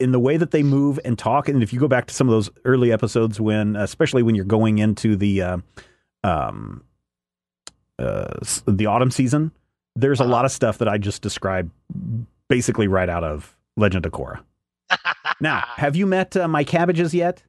[0.00, 2.28] in the way that they move and talk, and if you go back to some
[2.28, 5.58] of those early episodes when, especially when you're going into the uh,
[6.24, 6.82] um,
[8.00, 8.34] uh,
[8.66, 9.52] the autumn season,
[9.94, 10.32] there's a Uh-huh.
[10.32, 11.70] lot of stuff that I just described
[12.54, 14.40] basically right out of Legend of Korra.
[15.40, 17.42] Now, have you met uh, my cabbages yet?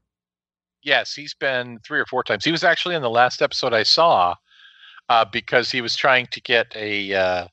[0.81, 2.43] Yes, he's been three or four times.
[2.43, 4.33] He was actually in the last episode I saw
[5.09, 7.47] uh, because he was trying to get a uh,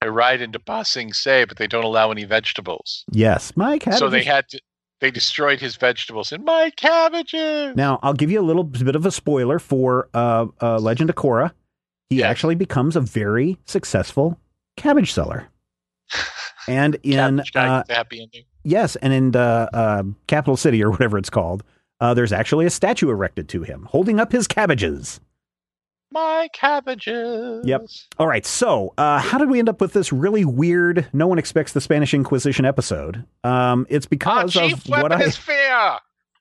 [0.00, 3.04] a ride into Ba Sing Se, but they don't allow any vegetables.
[3.12, 3.98] Yes, my cabbages.
[3.98, 4.60] So they had to
[5.02, 7.76] they destroyed his vegetables and my cabbages.
[7.76, 11.16] Now, I'll give you a little bit of a spoiler for uh, uh, Legend of
[11.16, 11.52] Korra.
[12.08, 12.30] He Yes.
[12.30, 14.40] actually becomes a very successful
[14.78, 15.48] cabbage seller.
[16.68, 18.44] And in guy uh, happy ending.
[18.64, 21.62] yes, and in uh, uh, Capital City or whatever it's called,
[22.00, 25.20] uh, there's actually a statue erected to him holding up his cabbages.
[26.12, 27.66] My cabbages.
[27.66, 27.86] Yep.
[28.18, 31.08] All right, so uh, how did we end up with this really weird?
[31.12, 33.24] No one expects the Spanish Inquisition episode.
[33.44, 35.30] Um, it's because chief of what I.
[35.30, 35.98] fear.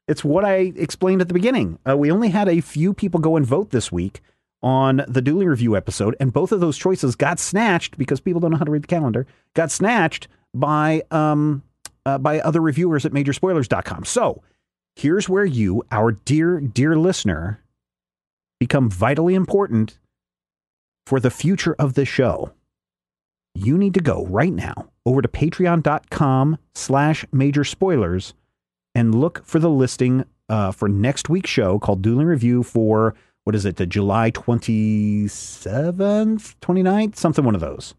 [0.08, 1.80] It's what I explained at the beginning.
[1.88, 4.22] Uh, we only had a few people go and vote this week
[4.66, 8.52] on the dueling review episode, and both of those choices got snatched because people don't
[8.52, 9.28] know how to read the calendar.
[9.54, 11.64] Got snatched by um
[12.06, 14.06] uh, by other reviewers at majorspoilers.com.
[14.06, 14.42] So
[14.96, 17.62] here's where you, our dear dear listener,
[18.60, 20.00] become vitally important
[21.06, 22.52] for the future of the show.
[23.54, 28.34] You need to go right now over to patreon.com slash major spoilers
[28.96, 33.16] and look for the listing uh, for next week's show called Dueling Review for
[33.46, 37.94] what is it, the July 27th, 29th, something one of those.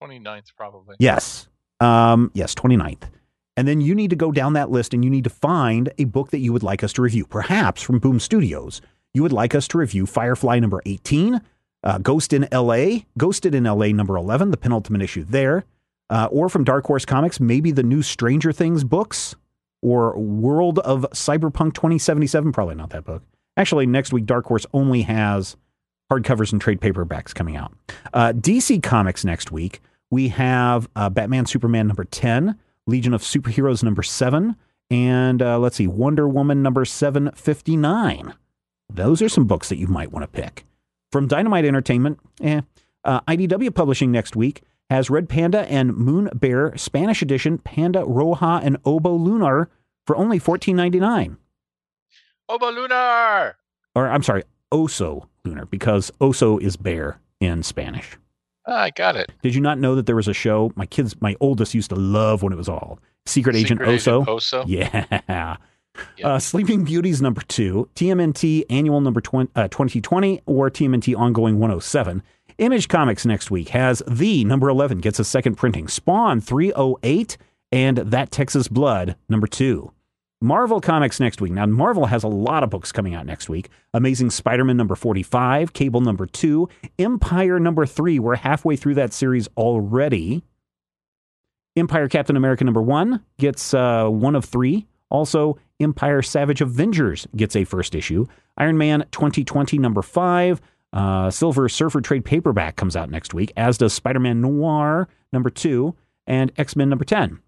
[0.00, 0.94] 29th probably.
[0.98, 1.48] Yes.
[1.80, 3.04] Um, yes, 29th.
[3.56, 6.04] And then you need to go down that list and you need to find a
[6.04, 8.82] book that you would like us to review, perhaps from Boom Studios.
[9.14, 11.40] You would like us to review Firefly number 18,
[11.82, 15.64] uh, Ghost in LA, Ghosted in LA number 11, the penultimate issue there,
[16.10, 19.34] uh, or from Dark Horse Comics, maybe the new Stranger Things books
[19.80, 22.52] or World of Cyberpunk 2077.
[22.52, 23.22] Probably not that book.
[23.56, 25.56] Actually, next week, Dark Horse only has
[26.10, 27.72] hardcovers and trade paperbacks coming out.
[28.12, 29.80] Uh, DC Comics next week,
[30.10, 34.56] we have uh, Batman Superman number 10, Legion of Superheroes number 7,
[34.90, 38.34] and uh, let's see, Wonder Woman number 759.
[38.92, 40.66] Those are some books that you might want to pick.
[41.10, 42.60] From Dynamite Entertainment, eh,
[43.04, 48.60] uh, IDW Publishing next week has Red Panda and Moon Bear Spanish edition Panda Roja
[48.62, 49.70] and Obo Lunar
[50.06, 51.36] for only $14.99.
[52.48, 53.56] Oba Lunar.
[53.94, 54.42] Or I'm sorry,
[54.72, 58.16] Oso Lunar, because Oso is bear in Spanish.
[58.66, 59.30] Ah, I got it.
[59.42, 61.96] Did you not know that there was a show my kids, my oldest used to
[61.96, 64.24] love when it was all Secret, Agent Secret Oso?
[64.26, 64.64] Oso.
[65.28, 65.56] Yeah.
[66.16, 66.26] Yeah.
[66.28, 72.20] Uh, Sleeping Beauties number two, TMNT annual number 20, uh, 2020, or TMNT ongoing 107.
[72.58, 77.36] Image Comics next week has the number 11 gets a second printing, Spawn 308,
[77.70, 79.92] and That Texas Blood number two.
[80.44, 81.52] Marvel Comics next week.
[81.52, 83.70] Now, Marvel has a lot of books coming out next week.
[83.94, 86.68] Amazing Spider Man number 45, Cable number two,
[86.98, 88.18] Empire number three.
[88.18, 90.44] We're halfway through that series already.
[91.76, 94.86] Empire Captain America number one gets uh, one of three.
[95.08, 98.26] Also, Empire Savage Avengers gets a first issue.
[98.58, 100.60] Iron Man 2020 number five.
[100.92, 105.48] Uh, Silver Surfer trade paperback comes out next week, as does Spider Man Noir number
[105.48, 105.94] two
[106.26, 107.40] and X Men number 10.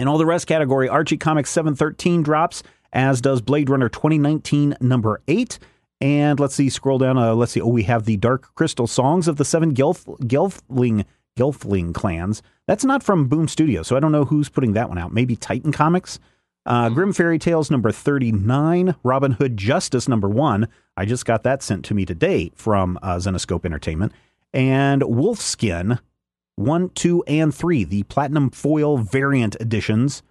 [0.00, 5.20] In all the rest category, Archie Comics 713 drops, as does Blade Runner 2019 number
[5.28, 5.58] 8.
[6.00, 7.18] And let's see, scroll down.
[7.18, 7.60] Uh, let's see.
[7.60, 11.04] Oh, we have the Dark Crystal Songs of the Seven Gelf, Gelfling,
[11.38, 12.40] Gelfling clans.
[12.66, 15.12] That's not from Boom Studio, so I don't know who's putting that one out.
[15.12, 16.18] Maybe Titan Comics.
[16.64, 20.66] Uh, Grim Fairy Tales number 39, Robin Hood Justice number 1.
[20.96, 24.14] I just got that sent to me today from uh, Zenescope Entertainment.
[24.54, 25.98] And Wolfskin
[26.60, 30.22] 1, 2, and 3, the Platinum Foil Variant Editions.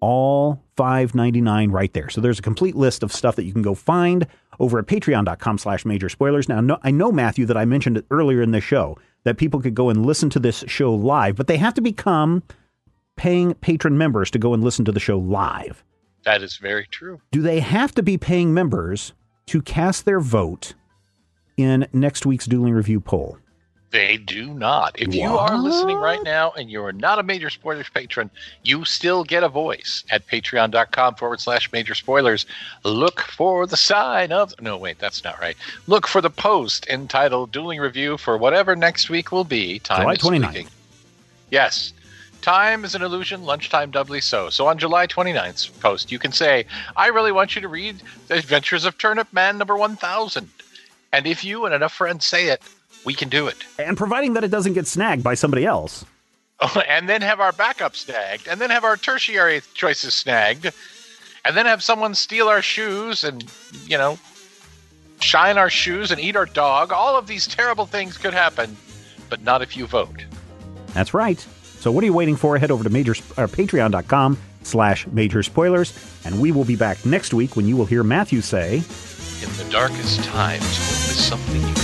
[0.00, 2.10] All 5.99 right there.
[2.10, 4.26] So there's a complete list of stuff that you can go find
[4.60, 6.48] over at patreon.com slash major spoilers.
[6.48, 9.60] Now, no, I know, Matthew, that I mentioned it earlier in the show that people
[9.60, 12.42] could go and listen to this show live, but they have to become
[13.16, 15.82] paying patron members to go and listen to the show live.
[16.24, 17.20] That is very true.
[17.32, 19.12] Do they have to be paying members
[19.46, 20.74] to cast their vote
[21.56, 23.38] in next week's dueling review poll?
[23.94, 25.00] They do not.
[25.00, 28.28] If you are listening right now and you are not a major spoilers patron,
[28.64, 32.44] you still get a voice at patreon.com forward slash major spoilers.
[32.82, 34.52] Look for the sign of.
[34.60, 35.56] No, wait, that's not right.
[35.86, 39.78] Look for the post entitled Dueling Review for whatever next week will be.
[39.78, 40.50] Time July is 29th.
[40.50, 40.68] fleeting.
[41.52, 41.92] Yes.
[42.42, 44.50] Time is an illusion, lunchtime doubly so.
[44.50, 46.66] So on July 29th's post, you can say,
[46.96, 50.48] I really want you to read The Adventures of Turnip Man number 1000.
[51.12, 52.60] And if you and enough friends say it,
[53.04, 53.56] we can do it.
[53.78, 56.04] And providing that it doesn't get snagged by somebody else.
[56.88, 60.72] and then have our backup snagged, and then have our tertiary choices snagged,
[61.44, 63.44] and then have someone steal our shoes and,
[63.86, 64.18] you know,
[65.20, 66.92] shine our shoes and eat our dog.
[66.92, 68.76] All of these terrible things could happen,
[69.28, 70.24] but not if you vote.
[70.94, 71.38] That's right.
[71.62, 72.56] So what are you waiting for?
[72.56, 75.92] Head over to major, uh, patreon.com slash major spoilers,
[76.24, 79.66] and we will be back next week when you will hear Matthew say, In the
[79.70, 81.83] darkest times, hope is something you